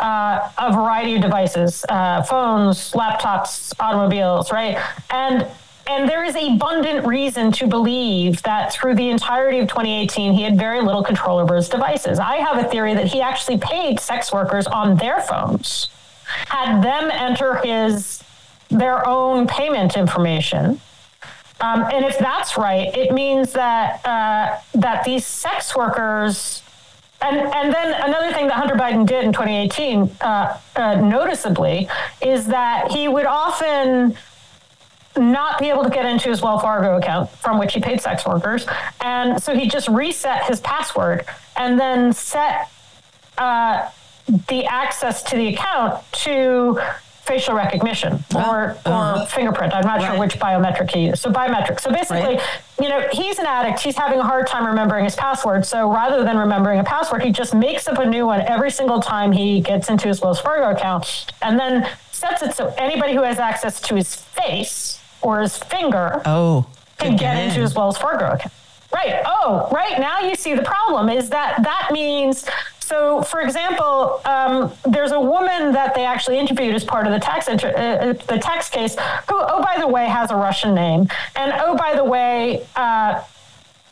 [0.00, 4.76] uh, a variety of devices, uh, phones, laptops, automobiles, right?
[5.10, 5.46] And
[5.86, 10.56] and there is abundant reason to believe that through the entirety of 2018, he had
[10.56, 12.18] very little control over his devices.
[12.18, 15.90] I have a theory that he actually paid sex workers on their phones,
[16.24, 18.23] had them enter his
[18.74, 20.80] their own payment information.
[21.60, 26.62] Um, and if that's right, it means that uh, that these sex workers,
[27.22, 31.88] and and then another thing that Hunter Biden did in 2018, uh, uh, noticeably,
[32.20, 34.16] is that he would often
[35.16, 38.26] not be able to get into his Wells Fargo account from which he paid sex
[38.26, 38.66] workers,
[39.00, 41.24] and so he just reset his password
[41.56, 42.68] and then set
[43.38, 43.88] uh,
[44.48, 46.80] the access to the account to
[47.24, 49.22] facial recognition or, uh-huh.
[49.22, 49.74] or fingerprint.
[49.74, 51.22] I'm not sure which biometric he used.
[51.22, 51.80] So biometric.
[51.80, 52.38] So basically,
[52.80, 53.80] you know, he's an addict.
[53.80, 55.64] He's having a hard time remembering his password.
[55.64, 59.00] So rather than remembering a password, he just makes up a new one every single
[59.00, 63.22] time he gets into his Wells Fargo account and then sets it so anybody who
[63.22, 66.66] has access to his face or his finger oh,
[66.98, 68.52] can get into his Wells Fargo account.
[68.92, 69.22] Right.
[69.24, 69.98] Oh, right.
[69.98, 72.46] Now you see the problem is that that means.
[72.84, 77.18] So, for example, um, there's a woman that they actually interviewed as part of the
[77.18, 78.94] tax inter- uh, the tax case,
[79.26, 83.22] who, oh by the way, has a Russian name, and oh by the way, uh,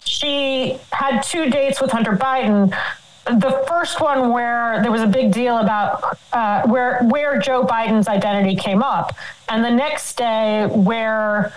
[0.04, 2.76] she had two dates with Hunter Biden.
[3.24, 8.08] The first one where there was a big deal about uh, where where Joe Biden's
[8.08, 9.16] identity came up,
[9.48, 11.54] and the next day where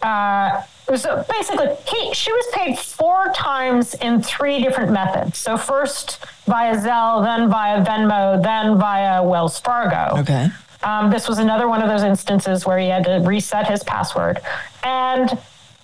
[0.00, 5.38] uh, was basically he she was paid four times in three different methods.
[5.38, 10.20] So first via Zelle, then via Venmo, then via Wells Fargo.
[10.20, 10.48] Okay.
[10.82, 14.40] Um, this was another one of those instances where he had to reset his password,
[14.84, 15.36] and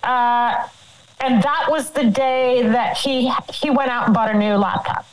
[0.03, 0.67] uh,
[1.19, 5.05] and that was the day that he he went out and bought a new laptop.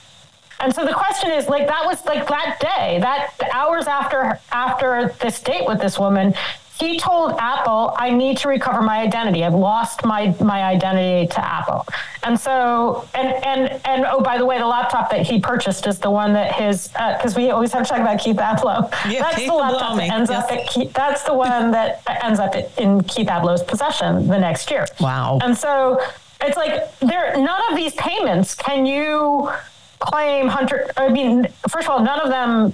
[0.61, 5.13] And so the question is, like, that was like that day, that hours after after
[5.21, 6.35] this date with this woman,
[6.83, 9.45] he told Apple, "I need to recover my identity.
[9.45, 11.87] I've lost my my identity to Apple."
[12.25, 15.99] And so, and and and oh, by the way, the laptop that he purchased is
[16.01, 18.93] the one that his uh, because we always have to talk about Keith Ablow.
[19.13, 20.45] Yeah, that's Keith the laptop that ends yes.
[20.45, 24.71] up at Keith, that's the one that ends up in Keith Ablow's possession the next
[24.71, 24.87] year.
[25.01, 25.39] Wow.
[25.43, 26.01] And so
[26.41, 29.51] it's like there none of these payments can you
[29.99, 30.91] claim Hunter.
[30.97, 32.73] I mean, first of all, none of them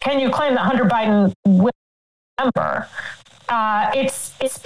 [0.00, 1.72] can you claim that Hunter Biden will
[2.38, 2.88] remember.
[3.48, 4.60] Uh, it's it's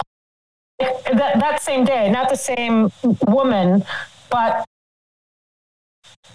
[0.79, 2.91] that that same day, not the same
[3.27, 3.83] woman,
[4.29, 4.65] but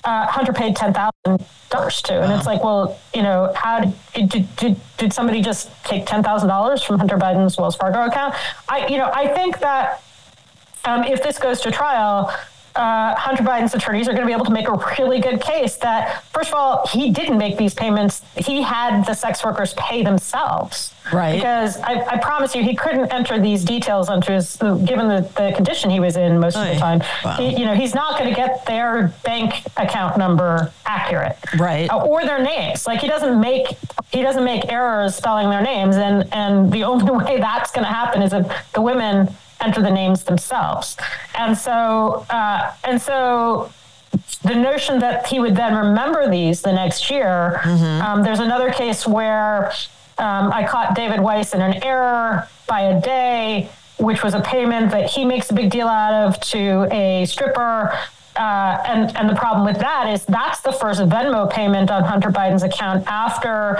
[0.04, 3.80] uh, Hunter paid ten thousand dollars to, and it's like, well, you know, how
[4.14, 8.04] did did, did, did somebody just take ten thousand dollars from Hunter Biden's Wells Fargo
[8.04, 8.34] account?
[8.68, 10.02] I, you know, I think that
[10.84, 12.34] um, if this goes to trial,
[12.74, 15.76] uh, Hunter Biden's attorneys are going to be able to make a really good case
[15.76, 18.22] that, first of all, he didn't make these payments.
[18.36, 20.94] He had the sex workers pay themselves.
[21.12, 21.34] Right.
[21.34, 25.52] Because I, I promise you, he couldn't enter these details onto his, given the, the
[25.54, 27.02] condition he was in most of the time.
[27.24, 27.36] Wow.
[27.36, 31.36] He, you know, he's not going to get their bank account number accurate.
[31.58, 31.90] Right.
[31.90, 32.86] Uh, or their names.
[32.86, 33.76] Like he doesn't make
[34.10, 37.92] he doesn't make errors spelling their names, and and the only way that's going to
[37.92, 40.96] happen is if the women enter the names themselves.
[41.36, 43.72] And so uh, and so
[44.42, 47.60] the notion that he would then remember these the next year.
[48.02, 49.72] Um, there's another case where
[50.18, 54.90] um, I caught David Weiss in an error by a day, which was a payment
[54.90, 57.96] that he makes a big deal out of to a stripper.
[58.36, 62.30] Uh, and and the problem with that is that's the first Venmo payment on Hunter
[62.30, 63.78] Biden's account after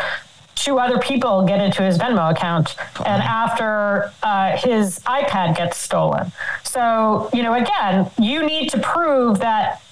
[0.55, 6.33] two other people get into his Venmo account and after uh, his iPad gets stolen.
[6.63, 9.83] So you know, again, you need to prove that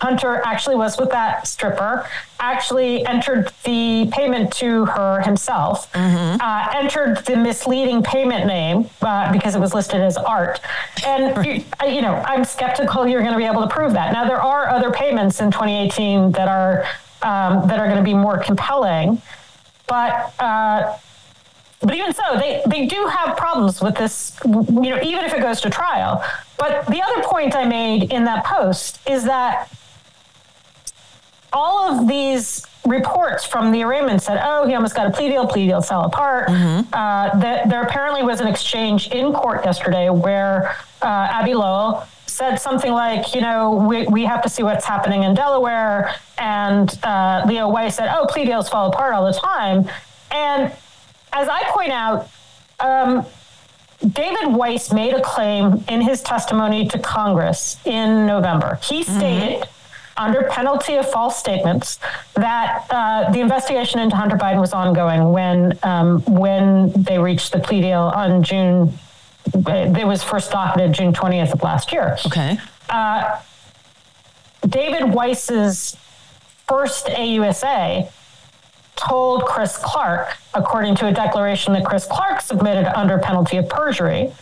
[0.00, 2.06] Hunter actually was with that stripper,
[2.38, 5.94] actually entered the payment to her himself,
[6.40, 10.58] uh, entered the misleading payment name uh, because it was listed as art.
[11.04, 14.12] And, you, you know, I'm skeptical you're going to be able to prove that.
[14.14, 16.84] Now, there are other payments in 2018 that are,
[17.20, 19.20] um, that are going to be more compelling,
[19.90, 20.96] but, uh,
[21.80, 25.40] but even so, they, they do have problems with this, you know, even if it
[25.40, 26.24] goes to trial.
[26.56, 29.68] But the other point I made in that post is that
[31.52, 35.46] all of these reports from the arraignment said, oh, he almost got a plea deal,
[35.46, 36.48] plea deal fell apart.
[36.48, 41.06] Uh, that there apparently was an exchange in court yesterday where uh,
[41.38, 42.06] Abby Lowell
[42.40, 46.14] said something like, you know, we, we have to see what's happening in Delaware.
[46.38, 49.86] And uh, Leo Wise said, oh, plea deals fall apart all the time.
[50.30, 50.72] And
[51.34, 52.30] as I point out,
[52.80, 53.26] um,
[54.00, 58.78] David Weiss made a claim in his testimony to Congress in November.
[58.82, 59.68] He stated,
[60.16, 61.98] under penalty of false statements,
[62.36, 67.58] that uh, the investigation into Hunter Biden was ongoing when um, when they reached the
[67.58, 68.98] plea deal on June.
[69.46, 72.16] It was first docketed June twentieth of last year.
[72.26, 72.58] Okay.
[72.88, 73.40] Uh,
[74.66, 75.96] David Weiss's
[76.68, 78.10] first AUSA
[78.96, 84.32] told Chris Clark, according to a declaration that Chris Clark submitted under penalty of perjury,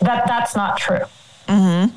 [0.00, 1.00] that that's not true.
[1.48, 1.96] Mm-hmm.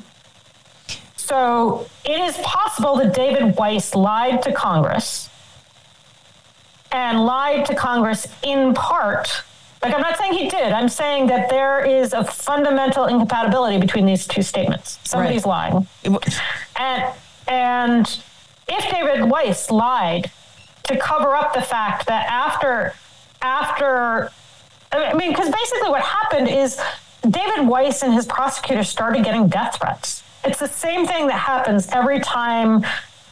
[1.16, 5.28] So it is possible that David Weiss lied to Congress
[6.90, 9.42] and lied to Congress in part.
[9.82, 10.72] Like, I'm not saying he did.
[10.72, 15.00] I'm saying that there is a fundamental incompatibility between these two statements.
[15.02, 15.86] Somebody's lying.
[16.76, 17.14] And,
[17.48, 18.22] and
[18.68, 20.30] if David Weiss lied
[20.84, 22.94] to cover up the fact that after,
[23.40, 24.30] after,
[24.92, 26.80] I mean, because basically what happened is
[27.28, 30.22] David Weiss and his prosecutors started getting death threats.
[30.44, 32.84] It's the same thing that happens every time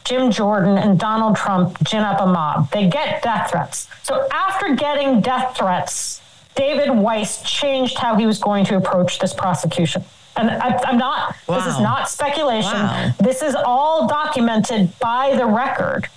[0.03, 2.71] Jim Jordan and Donald Trump gin up a mob.
[2.71, 3.87] They get death threats.
[4.03, 6.20] So after getting death threats,
[6.55, 10.03] David Weiss changed how he was going to approach this prosecution.
[10.37, 12.71] And I, I'm not, this is not speculation.
[12.71, 13.11] Wow.
[13.19, 16.07] This is all documented by the record.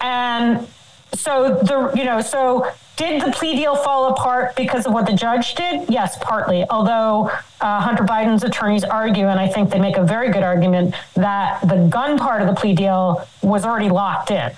[0.00, 0.66] And
[1.14, 2.66] so the you know so
[2.96, 5.88] did the plea deal fall apart because of what the judge did?
[5.88, 6.68] Yes, partly.
[6.68, 10.94] Although uh, Hunter Biden's attorneys argue, and I think they make a very good argument
[11.14, 14.52] that the gun part of the plea deal was already locked in.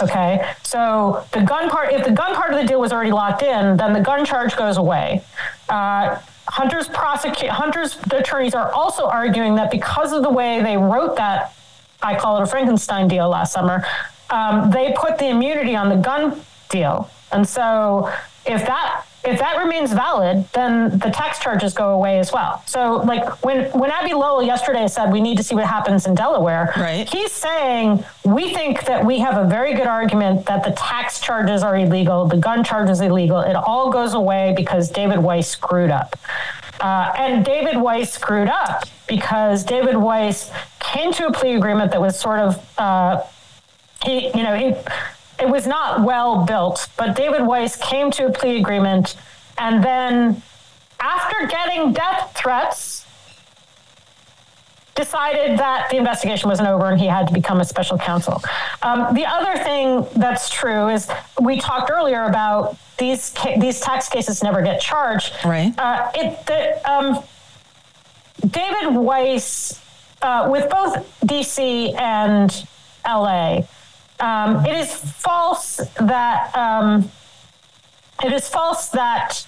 [0.00, 3.42] Okay, so the gun part, if the gun part of the deal was already locked
[3.42, 5.22] in, then the gun charge goes away.
[5.68, 6.18] Uh,
[6.48, 11.54] Hunter's prosecute, Hunter's attorneys are also arguing that because of the way they wrote that,
[12.02, 13.86] I call it a Frankenstein deal last summer,
[14.30, 18.10] um, they put the immunity on the gun deal, and so
[18.46, 22.62] if that if that remains valid, then the tax charges go away as well.
[22.66, 26.14] So, like when when Abby Lowell yesterday said we need to see what happens in
[26.14, 27.08] Delaware, Right.
[27.08, 31.62] he's saying we think that we have a very good argument that the tax charges
[31.62, 33.40] are illegal, the gun charge is illegal.
[33.40, 36.16] It all goes away because David Weiss screwed up.
[36.80, 40.50] Uh, and David Weiss screwed up because David Weiss
[40.80, 43.22] came to a plea agreement that was sort of, uh,
[44.04, 44.74] he, you know, he,
[45.40, 49.16] it was not well built, but David Weiss came to a plea agreement
[49.58, 50.42] and then
[51.00, 53.04] after getting death threats,
[54.94, 58.40] decided that the investigation wasn't over and he had to become a special counsel.
[58.82, 61.10] Um, the other thing that's true is
[61.40, 65.34] we talked earlier about these ca- these tax cases never get charged.
[65.44, 65.74] Right.
[65.76, 67.24] Uh, it the, um,
[68.48, 69.80] David Weiss
[70.22, 70.94] uh, with both
[71.26, 72.66] DC and
[73.04, 73.62] LA.
[74.20, 77.10] Um, it is false that um,
[78.22, 79.46] it is false that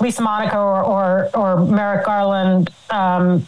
[0.00, 3.46] Lisa Monaco or or, or Merrick Garland um,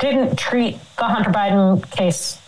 [0.00, 2.40] didn't treat the Hunter Biden case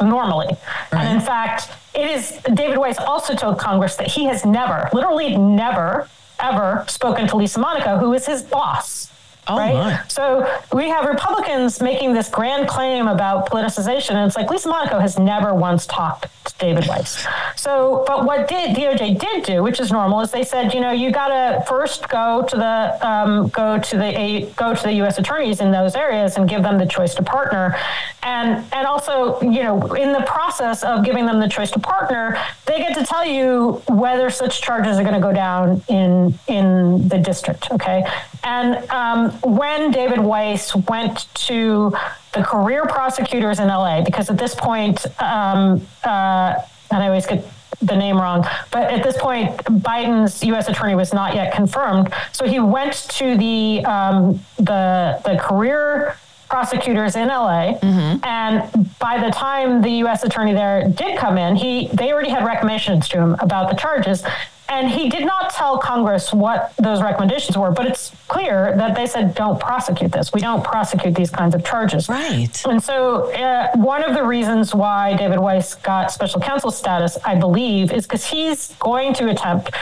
[0.00, 0.46] normally.
[0.92, 1.04] Right.
[1.04, 5.36] And in fact, it is David Weiss also told Congress that he has never, literally
[5.36, 6.08] never,
[6.38, 9.10] ever spoken to Lisa Monaco, who is his boss.
[9.48, 9.74] Oh, right?
[9.74, 10.02] My.
[10.08, 14.98] So we have Republicans making this grand claim about politicization, and it's like Lisa Monaco
[14.98, 17.26] has never once talked to David Weiss.
[17.56, 20.90] So, but what did DOJ did do, which is normal, is they said, you know,
[20.90, 24.92] you got to first go to the um, go to the a, go to the
[24.94, 25.18] U.S.
[25.18, 27.76] attorneys in those areas and give them the choice to partner,
[28.22, 32.38] and and also, you know, in the process of giving them the choice to partner,
[32.66, 37.08] they get to tell you whether such charges are going to go down in in
[37.08, 37.70] the district.
[37.70, 38.04] Okay,
[38.44, 41.94] and um, when David Weiss went to
[42.32, 46.54] the career prosecutors in LA, because at this point, um, uh,
[46.90, 47.44] and I always get
[47.80, 50.68] the name wrong, but at this point, Biden's U.S.
[50.68, 52.12] attorney was not yet confirmed.
[52.32, 56.16] So he went to the um, the the career
[56.48, 58.24] prosecutors in LA, mm-hmm.
[58.24, 60.24] and by the time the U.S.
[60.24, 64.24] attorney there did come in, he they already had recommendations to him about the charges,
[64.68, 69.06] and he did not tell Congress what those recommendations were, but it's clear that they
[69.06, 70.32] said, don't prosecute this.
[70.32, 72.08] We don't prosecute these kinds of charges.
[72.08, 72.50] Right.
[72.66, 77.34] And so, uh, one of the reasons why David Weiss got special counsel status, I
[77.34, 79.74] believe, is because he's going to attempt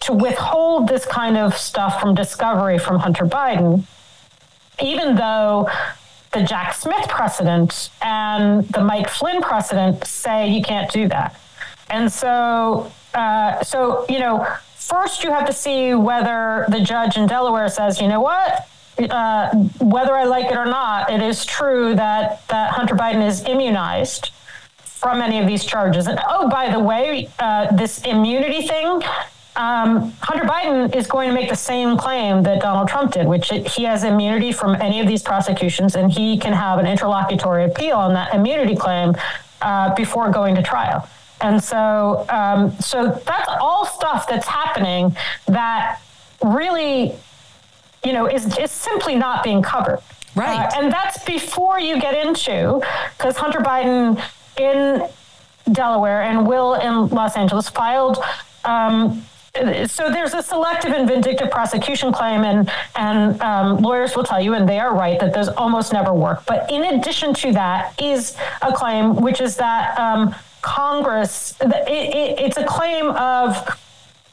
[0.00, 3.82] to withhold this kind of stuff from discovery from Hunter Biden,
[4.80, 5.68] even though
[6.30, 11.34] the Jack Smith precedent and the Mike Flynn precedent say you can't do that.
[11.90, 17.26] And so uh, so, you know, first you have to see whether the judge in
[17.26, 21.94] Delaware says, you know what, uh, whether I like it or not, it is true
[21.94, 24.30] that, that Hunter Biden is immunized
[24.78, 26.06] from any of these charges.
[26.08, 29.02] And oh, by the way, uh, this immunity thing,
[29.54, 33.48] um, Hunter Biden is going to make the same claim that Donald Trump did, which
[33.48, 37.96] he has immunity from any of these prosecutions, and he can have an interlocutory appeal
[37.96, 39.16] on that immunity claim
[39.62, 41.08] uh, before going to trial.
[41.40, 45.16] And so, um, so that's all stuff that's happening
[45.46, 46.00] that
[46.42, 47.14] really,
[48.04, 50.00] you know, is, is simply not being covered.
[50.34, 50.66] Right.
[50.66, 52.80] Uh, and that's before you get into,
[53.16, 54.22] because Hunter Biden
[54.58, 55.08] in
[55.72, 58.18] Delaware and Will in Los Angeles filed.
[58.64, 59.24] Um,
[59.86, 64.54] so there's a selective and vindictive prosecution claim, and and um, lawyers will tell you,
[64.54, 66.44] and they are right, that those almost never work.
[66.46, 72.40] But in addition to that, is a claim which is that um, Congress, it, it,
[72.40, 73.78] it's a claim of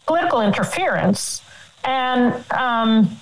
[0.06, 1.42] political interference.
[1.84, 3.18] And, um,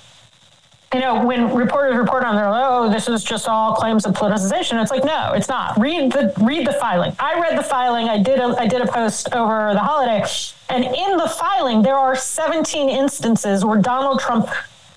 [0.93, 4.81] you know, when reporters report on their, oh, this is just all claims of politicization.
[4.81, 5.79] It's like, no, it's not.
[5.79, 7.15] Read the read the filing.
[7.19, 8.09] I read the filing.
[8.09, 10.23] I did a I did a post over the holiday,
[10.69, 14.47] and in the filing there are 17 instances where Donald Trump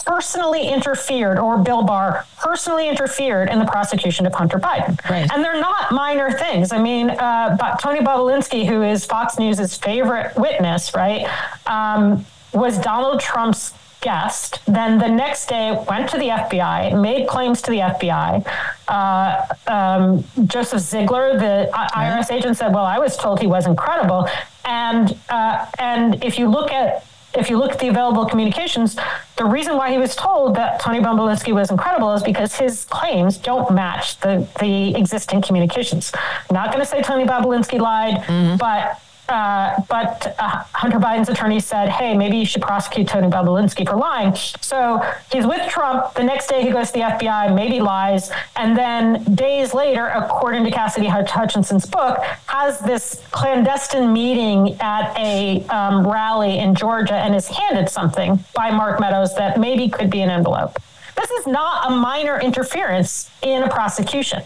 [0.07, 4.99] personally interfered, or Bill Barr personally interfered in the prosecution of Hunter Biden.
[5.11, 5.29] Right.
[5.31, 6.73] And they're not minor things.
[6.73, 11.27] I mean, uh, but Tony Bobulinski, who is Fox News' favorite witness, right,
[11.67, 14.61] um, was Donald Trump's guest.
[14.67, 18.47] Then the next day went to the FBI, made claims to the FBI.
[18.87, 24.29] Uh, um, Joseph Ziegler, the IRS agent, said, "Well, I was told he wasn't credible."
[24.65, 27.05] And uh, and if you look at
[27.37, 28.97] if you look at the available communications,
[29.37, 33.37] the reason why he was told that Tony Bobulinski was incredible is because his claims
[33.37, 36.13] don't match the, the existing communications.
[36.15, 38.57] I'm not going to say Tony Bobulinski lied, mm-hmm.
[38.57, 43.89] but uh, but uh, Hunter Biden's attorney said, hey, maybe you should prosecute Tony Bobulinski
[43.89, 44.35] for lying.
[44.61, 46.15] So he's with Trump.
[46.15, 48.31] The next day he goes to the FBI, maybe lies.
[48.57, 55.65] And then days later, according to Cassidy Hutchinson's book, has this clandestine meeting at a
[55.67, 60.21] um, rally in Georgia and is handed something by Mark Meadows that maybe could be
[60.21, 60.79] an envelope.
[61.17, 64.43] This is not a minor interference in a prosecution.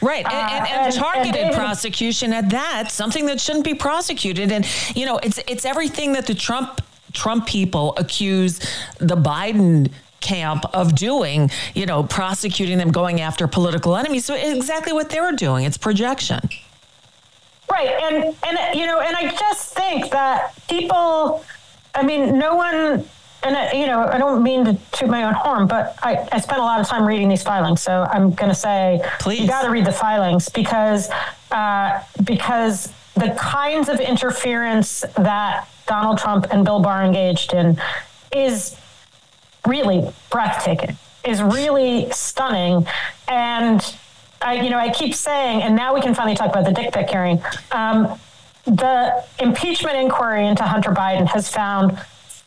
[0.00, 0.24] Right.
[0.24, 4.52] And, and, and, uh, and targeted and prosecution at that, something that shouldn't be prosecuted.
[4.52, 6.80] And, you know, it's it's everything that the Trump
[7.12, 8.58] Trump people accuse
[8.98, 14.24] the Biden camp of doing, you know, prosecuting them, going after political enemies.
[14.24, 15.64] So exactly what they were doing.
[15.64, 16.40] It's projection.
[17.70, 17.88] Right.
[17.88, 21.44] And and you know, and I just think that people
[21.94, 23.04] I mean, no one
[23.42, 26.40] and uh, you know, I don't mean to toot my own horn, but I, I
[26.40, 29.40] spent a lot of time reading these filings, so I'm going to say Please.
[29.40, 31.10] you got to read the filings because
[31.50, 37.80] uh, because the kinds of interference that Donald Trump and Bill Barr engaged in
[38.32, 38.76] is
[39.66, 42.86] really breathtaking, is really stunning,
[43.28, 43.96] and
[44.40, 46.92] I, you know, I keep saying, and now we can finally talk about the dick
[46.92, 47.42] pic hearing.
[47.70, 48.18] Um,
[48.64, 51.98] the impeachment inquiry into Hunter Biden has found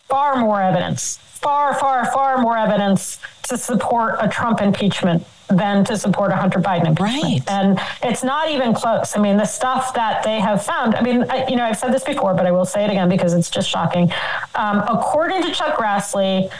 [0.08, 5.98] far more evidence, far, far, far more evidence to support a Trump impeachment than to
[5.98, 7.24] support a Hunter Biden impeachment.
[7.24, 7.52] Right.
[7.52, 9.16] And it's not even close.
[9.16, 11.94] I mean, the stuff that they have found, I mean, I, you know, I've said
[11.94, 14.12] this before, but I will say it again because it's just shocking.
[14.56, 16.52] Um, according to Chuck Grassley,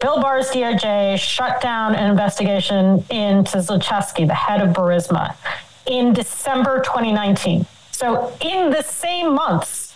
[0.00, 5.36] Bill Barr's DOJ shut down an investigation into Zlochevsky, the head of Burisma,
[5.86, 7.66] in December 2019.
[7.92, 9.91] So in the same months,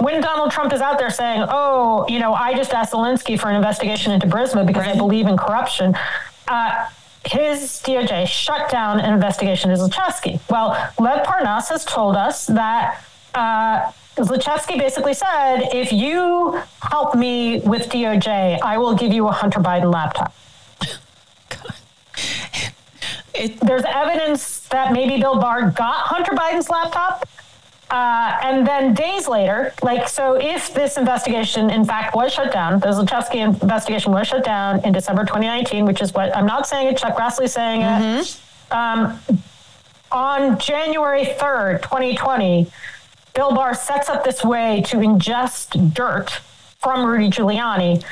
[0.00, 3.48] when Donald Trump is out there saying, "Oh, you know, I just asked Zelensky for
[3.48, 5.96] an investigation into Burisma because I believe in corruption,"
[6.48, 6.86] uh,
[7.24, 10.40] his DOJ shut down an investigation into Zlochevsky.
[10.48, 13.04] Well, Lev Parnas has told us that.
[13.34, 19.32] Uh, Zlochevsky basically said, if you help me with DOJ, I will give you a
[19.32, 20.34] Hunter Biden laptop.
[23.32, 27.26] It, There's evidence that maybe Bill Barr got Hunter Biden's laptop.
[27.90, 32.78] Uh, and then days later, like, so if this investigation in fact was shut down,
[32.78, 36.86] the Zlochevsky investigation was shut down in December 2019, which is what I'm not saying
[36.86, 38.40] it, Chuck Grassley saying it.
[38.70, 39.18] Um,
[40.12, 42.70] on January 3rd, 2020,
[43.34, 46.40] Bill Barr sets up this way to ingest dirt
[46.80, 48.02] from Rudy Giuliani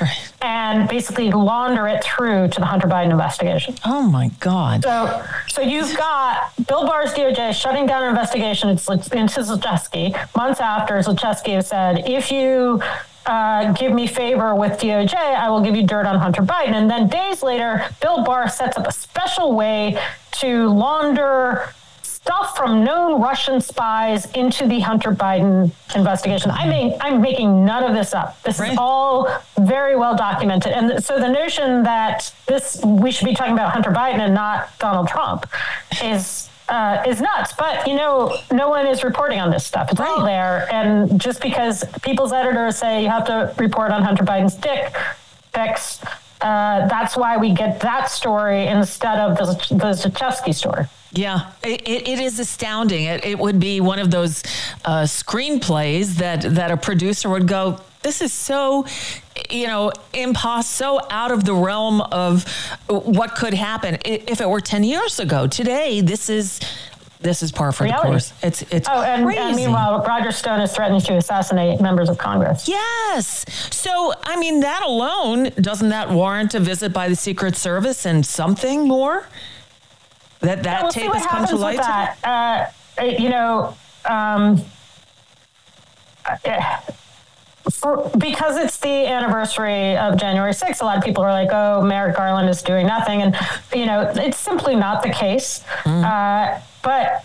[0.43, 3.75] and basically launder it through to the Hunter Biden investigation.
[3.87, 4.83] oh my God.
[4.85, 10.61] So, so you've got Bill Barr's DOJ shutting down an investigation into into Zlochevsky months
[10.61, 12.83] after Zlochevsky has said, if you
[13.25, 16.75] uh, give me favor with DOJ, I will give you dirt on Hunter Biden.
[16.75, 19.99] And then days later, Bill Barr sets up a special way
[20.33, 21.73] to launder
[22.29, 26.51] stuff from known Russian spies into the Hunter Biden investigation.
[26.51, 28.43] I mean, I'm making none of this up.
[28.43, 30.72] This is all very well documented.
[30.72, 34.79] And so the notion that this we should be talking about Hunter Biden and not
[34.79, 35.47] Donald Trump
[36.05, 37.55] is uh, is nuts.
[37.55, 39.91] But you know, no one is reporting on this stuff.
[39.91, 40.70] It's all there.
[40.70, 44.95] And just because people's editors say you have to report on Hunter Biden's dick
[45.55, 46.05] pics,
[46.43, 50.85] uh, that's why we get that story instead of the, the Zlochevsky story.
[51.13, 53.05] Yeah, it, it, is astounding.
[53.05, 54.43] It, it would be one of those
[54.85, 58.85] uh, screenplays that that a producer would go, "This is so,
[59.49, 62.45] you know, impossible, so out of the realm of
[62.89, 65.47] what could happen if it were ten years ago.
[65.47, 66.61] Today, this is."
[67.21, 68.33] This is par for the course.
[68.45, 72.69] It's it's Oh, and, and meanwhile, Roger Stone is threatening to assassinate members of Congress.
[72.69, 73.45] Yes.
[73.75, 78.25] So, I mean, that alone, doesn't that warrant a visit by the Secret Service and
[78.25, 79.27] something more?
[80.41, 81.76] That that Yeah, we'll tape has come to light?
[81.78, 82.72] with that.
[82.99, 83.76] Uh, you know,
[84.09, 84.61] um,
[86.45, 86.80] uh,
[87.70, 91.82] for, because it's the anniversary of January 6th, a lot of people are like, oh,
[91.82, 93.22] Merrick Garland is doing nothing.
[93.22, 93.36] And,
[93.74, 95.64] you know, it's simply not the case.
[95.84, 97.24] Uh, but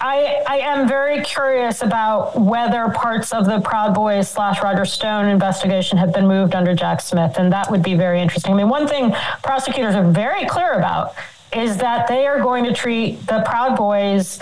[0.00, 5.26] I, I am very curious about whether parts of the Proud Boys slash Roger Stone
[5.26, 7.36] investigation have been moved under Jack Smith.
[7.38, 8.52] And that would be very interesting.
[8.52, 9.12] I mean, one thing
[9.42, 11.14] prosecutors are very clear about
[11.56, 14.40] is that they are going to treat the Proud Boys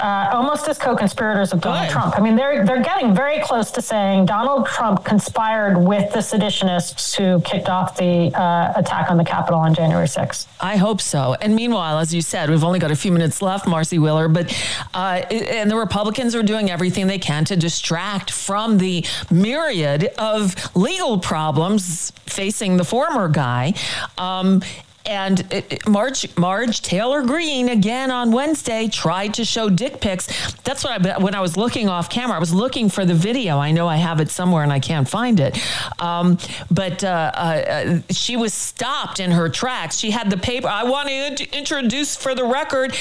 [0.00, 2.16] uh, almost as co-conspirators of Donald Trump.
[2.16, 7.14] I mean, they're they're getting very close to saying Donald Trump conspired with the seditionists
[7.14, 10.46] who kicked off the uh, attack on the Capitol on January 6th.
[10.60, 11.36] I hope so.
[11.40, 14.52] And meanwhile, as you said, we've only got a few minutes left, Marcy Wheeler, but
[14.94, 20.54] uh, and the Republicans are doing everything they can to distract from the myriad of
[20.76, 23.74] legal problems facing the former guy.
[24.18, 24.60] Um,
[25.06, 30.26] and it- Marge, Marge Taylor Greene again on Wednesday tried to show dick pics.
[30.64, 32.36] That's what I when I was looking off camera.
[32.36, 33.58] I was looking for the video.
[33.58, 35.58] I know I have it somewhere and I can't find it.
[36.00, 36.38] Um,
[36.70, 39.98] but uh, uh, she was stopped in her tracks.
[39.98, 40.68] She had the paper.
[40.68, 42.96] I want to introduce for the record.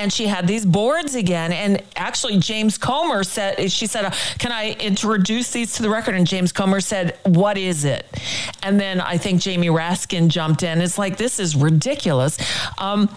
[0.00, 1.52] And she had these boards again.
[1.52, 6.14] And actually, James Comer said, she said, uh, Can I introduce these to the record?
[6.14, 8.06] And James Comer said, What is it?
[8.62, 10.80] And then I think Jamie Raskin jumped in.
[10.80, 12.38] It's like, This is ridiculous.
[12.78, 13.10] Um,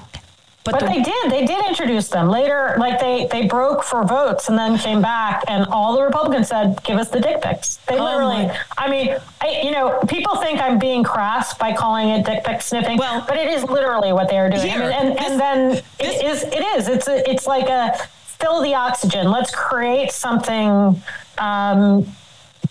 [0.66, 1.30] But, the- they did.
[1.32, 2.76] They did introduce them later.
[2.80, 6.82] Like they they broke for votes and then came back, and all the Republicans said,
[6.84, 8.50] "Give us the dick pics." They Oh, literally.
[8.78, 12.62] I mean, I, you know, people think I'm being crass by calling it dick pic
[12.62, 14.62] sniffing, Well- but it is literally what they are doing.
[14.70, 16.44] Here, I mean, and this- and then this- it is.
[16.44, 16.88] It is.
[16.88, 17.98] It's a, it's like a
[18.40, 19.32] fill the oxygen.
[19.32, 21.02] Let's create something
[21.40, 22.08] um,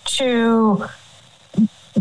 [0.05, 0.85] to.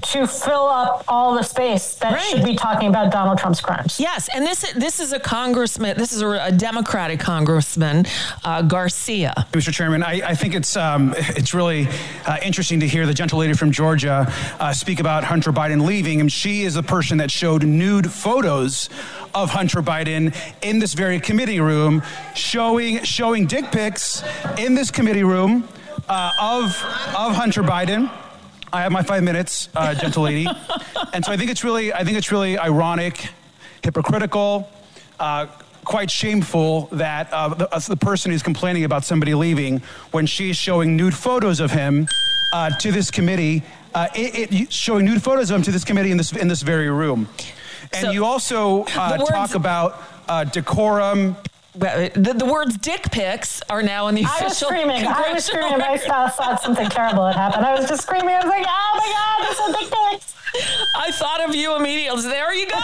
[0.00, 2.22] To fill up all the space that Right.
[2.22, 4.00] should be talking about Donald Trump's crimes.
[4.00, 5.98] Yes, and this this is a congressman.
[5.98, 8.06] This is a, a Democratic congressman,
[8.42, 9.46] uh, Garcia.
[9.52, 9.70] Mr.
[9.72, 11.88] Chairman, I, I think it's um, it's really
[12.26, 16.20] uh, interesting to hear the gentle lady from Georgia uh, speak about Hunter Biden leaving,
[16.22, 18.88] and she is the person that showed nude photos
[19.34, 22.02] of Hunter Biden in this very committee room,
[22.34, 24.22] showing showing dick pics
[24.56, 25.68] in this committee room
[26.08, 26.64] uh, of
[27.14, 28.10] of Hunter Biden.
[28.72, 30.46] I have my five minutes, uh, gentle lady,
[31.12, 33.28] and so I think it's really I think it's really ironic,
[33.82, 34.68] hypocritical.
[35.20, 35.46] uh,
[35.84, 40.56] quite shameful that uh, the, uh, the, person who's complaining about somebody leaving, when she's
[40.56, 42.06] showing nude photos of him
[42.52, 46.12] uh, to this committee, uh, it, it, showing nude photos of him to this committee
[46.12, 47.28] in this in this very room.
[47.92, 51.36] And so, you also uh, talk about uh, decorum.
[51.74, 54.42] The, the, words "dick pics" are now in the official.
[54.42, 55.06] I was screaming.
[55.06, 55.80] I was screaming.
[55.80, 57.64] I thought something terrible had happened.
[57.64, 58.34] I was just screaming.
[58.34, 60.34] I was like, "Oh my god, this is dick pics!"
[60.96, 62.22] I thought of you immediately.
[62.22, 62.78] There you go.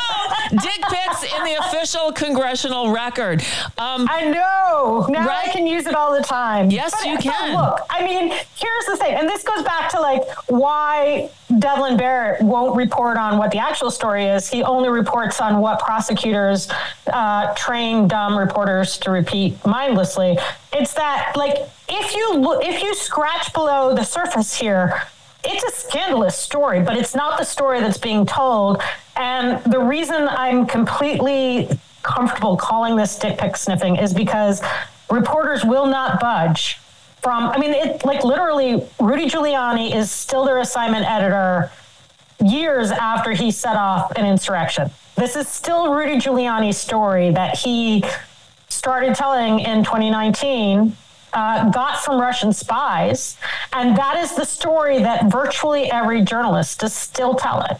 [0.50, 3.42] Dick pics in the official congressional record.
[3.76, 5.06] Um, I know.
[5.08, 5.48] Now right?
[5.48, 6.70] I can use it all the time.
[6.70, 7.54] Yes, but, you can.
[7.54, 12.42] look, I mean, here's the thing, and this goes back to like why Devlin Barrett
[12.42, 14.48] won't report on what the actual story is.
[14.48, 16.68] He only reports on what prosecutors
[17.06, 20.38] uh, train dumb reporters to repeat mindlessly.
[20.72, 21.56] It's that like
[21.88, 25.02] if you if you scratch below the surface here
[25.44, 28.82] it's a scandalous story, but it's not the story that's being told.
[29.16, 31.68] And the reason I'm completely
[32.02, 34.62] comfortable calling this dick pic sniffing is because
[35.10, 36.78] reporters will not budge
[37.22, 41.70] from, I mean, it like literally, Rudy Giuliani is still their assignment editor
[42.44, 44.90] years after he set off an insurrection.
[45.16, 48.04] This is still Rudy Giuliani's story that he
[48.68, 50.96] started telling in 2019
[51.32, 53.36] uh, got from Russian spies.
[53.72, 57.76] And that is the story that virtually every journalist is still telling.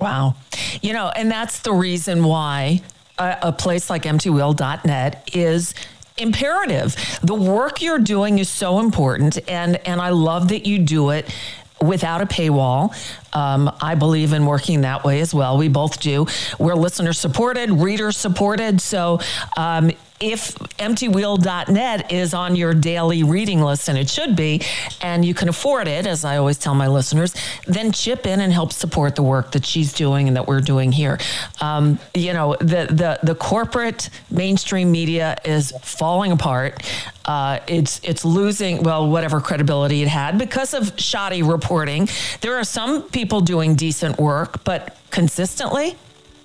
[0.00, 0.36] Wow.
[0.82, 2.82] You know, and that's the reason why
[3.18, 5.74] a, a place like emptywheel.net is
[6.16, 6.96] imperative.
[7.22, 11.34] The work you're doing is so important and and I love that you do it
[11.82, 12.94] without a paywall.
[13.34, 15.58] Um, I believe in working that way as well.
[15.58, 16.26] We both do.
[16.58, 18.80] We're listener supported, reader supported.
[18.80, 19.20] So
[19.56, 19.90] um,
[20.24, 24.62] if emptywheel.net is on your daily reading list, and it should be,
[25.00, 27.34] and you can afford it, as I always tell my listeners,
[27.66, 30.92] then chip in and help support the work that she's doing and that we're doing
[30.92, 31.18] here.
[31.60, 36.82] Um, you know, the, the, the corporate mainstream media is falling apart.
[37.26, 42.06] Uh, it's it's losing well whatever credibility it had because of shoddy reporting.
[42.42, 45.96] There are some people doing decent work, but consistently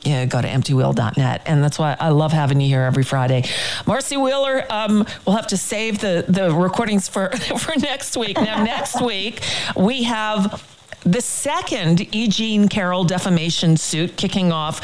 [0.03, 1.41] yeah, go to emptywheel.net.
[1.45, 3.43] And that's why I love having you here every Friday.
[3.85, 8.37] Marcy Wheeler, um, we'll have to save the, the recordings for, for next week.
[8.37, 9.41] Now, next week,
[9.75, 10.65] we have
[11.03, 12.27] the second E.
[12.27, 14.81] Jean Carroll defamation suit kicking off.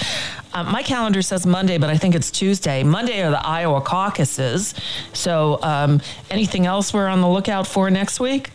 [0.54, 2.84] Uh, my calendar says Monday, but I think it's Tuesday.
[2.84, 4.74] Monday are the Iowa caucuses.
[5.12, 8.52] So, um, anything else we're on the lookout for next week?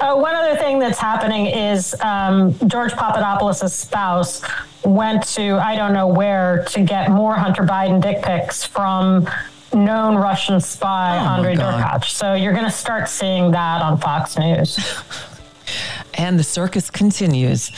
[0.00, 4.42] Uh, one other thing that's happening is um, George Papadopoulos' spouse
[4.84, 9.28] went to I don't know where to get more Hunter Biden dick pics from
[9.72, 12.04] known Russian spy oh Andre Derkach.
[12.04, 14.78] So you're going to start seeing that on Fox News.
[16.14, 17.70] and the circus continues.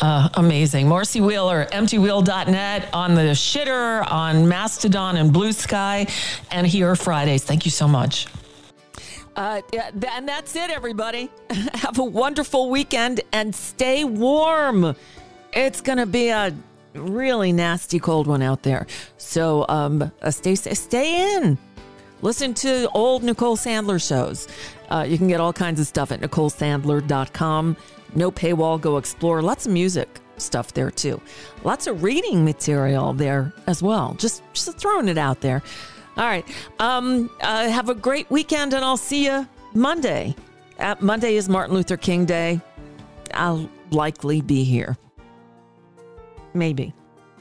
[0.00, 0.88] Uh, amazing.
[0.88, 6.06] Marcy Wheeler, emptywheel.net on the shitter, on Mastodon and Blue Sky,
[6.50, 7.44] and here Fridays.
[7.44, 8.26] Thank you so much.
[9.34, 9.62] Uh,
[10.14, 11.30] and that's it, everybody.
[11.74, 14.94] Have a wonderful weekend and stay warm.
[15.52, 16.54] It's going to be a
[16.94, 18.86] really nasty cold one out there.
[19.18, 21.58] So um, uh, stay, stay in.
[22.22, 24.48] Listen to old Nicole Sandler shows.
[24.90, 27.76] Uh, you can get all kinds of stuff at NicoleSandler.com.
[28.14, 28.80] No paywall.
[28.80, 29.42] Go explore.
[29.42, 31.20] Lots of music stuff there too.
[31.64, 34.14] Lots of reading material there as well.
[34.18, 35.62] Just just throwing it out there.
[36.16, 36.46] All right.
[36.78, 40.36] Um, uh, have a great weekend, and I'll see you Monday.
[41.00, 42.60] Monday is Martin Luther King Day.
[43.34, 44.96] I'll likely be here.
[46.54, 46.94] Maybe.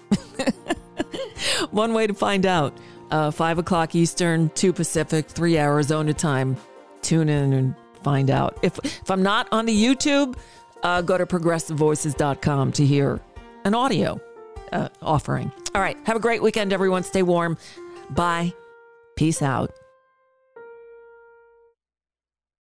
[1.71, 2.77] One way to find out
[3.11, 6.57] uh, 5 o'clock Eastern, 2 Pacific, 3 Arizona time.
[7.01, 8.57] Tune in and find out.
[8.61, 10.37] If, if I'm not on the YouTube,
[10.83, 13.19] uh, go to progressivevoices.com to hear
[13.65, 14.19] an audio
[14.71, 15.51] uh, offering.
[15.75, 15.97] All right.
[16.05, 17.03] Have a great weekend, everyone.
[17.03, 17.57] Stay warm.
[18.09, 18.53] Bye.
[19.15, 19.71] Peace out.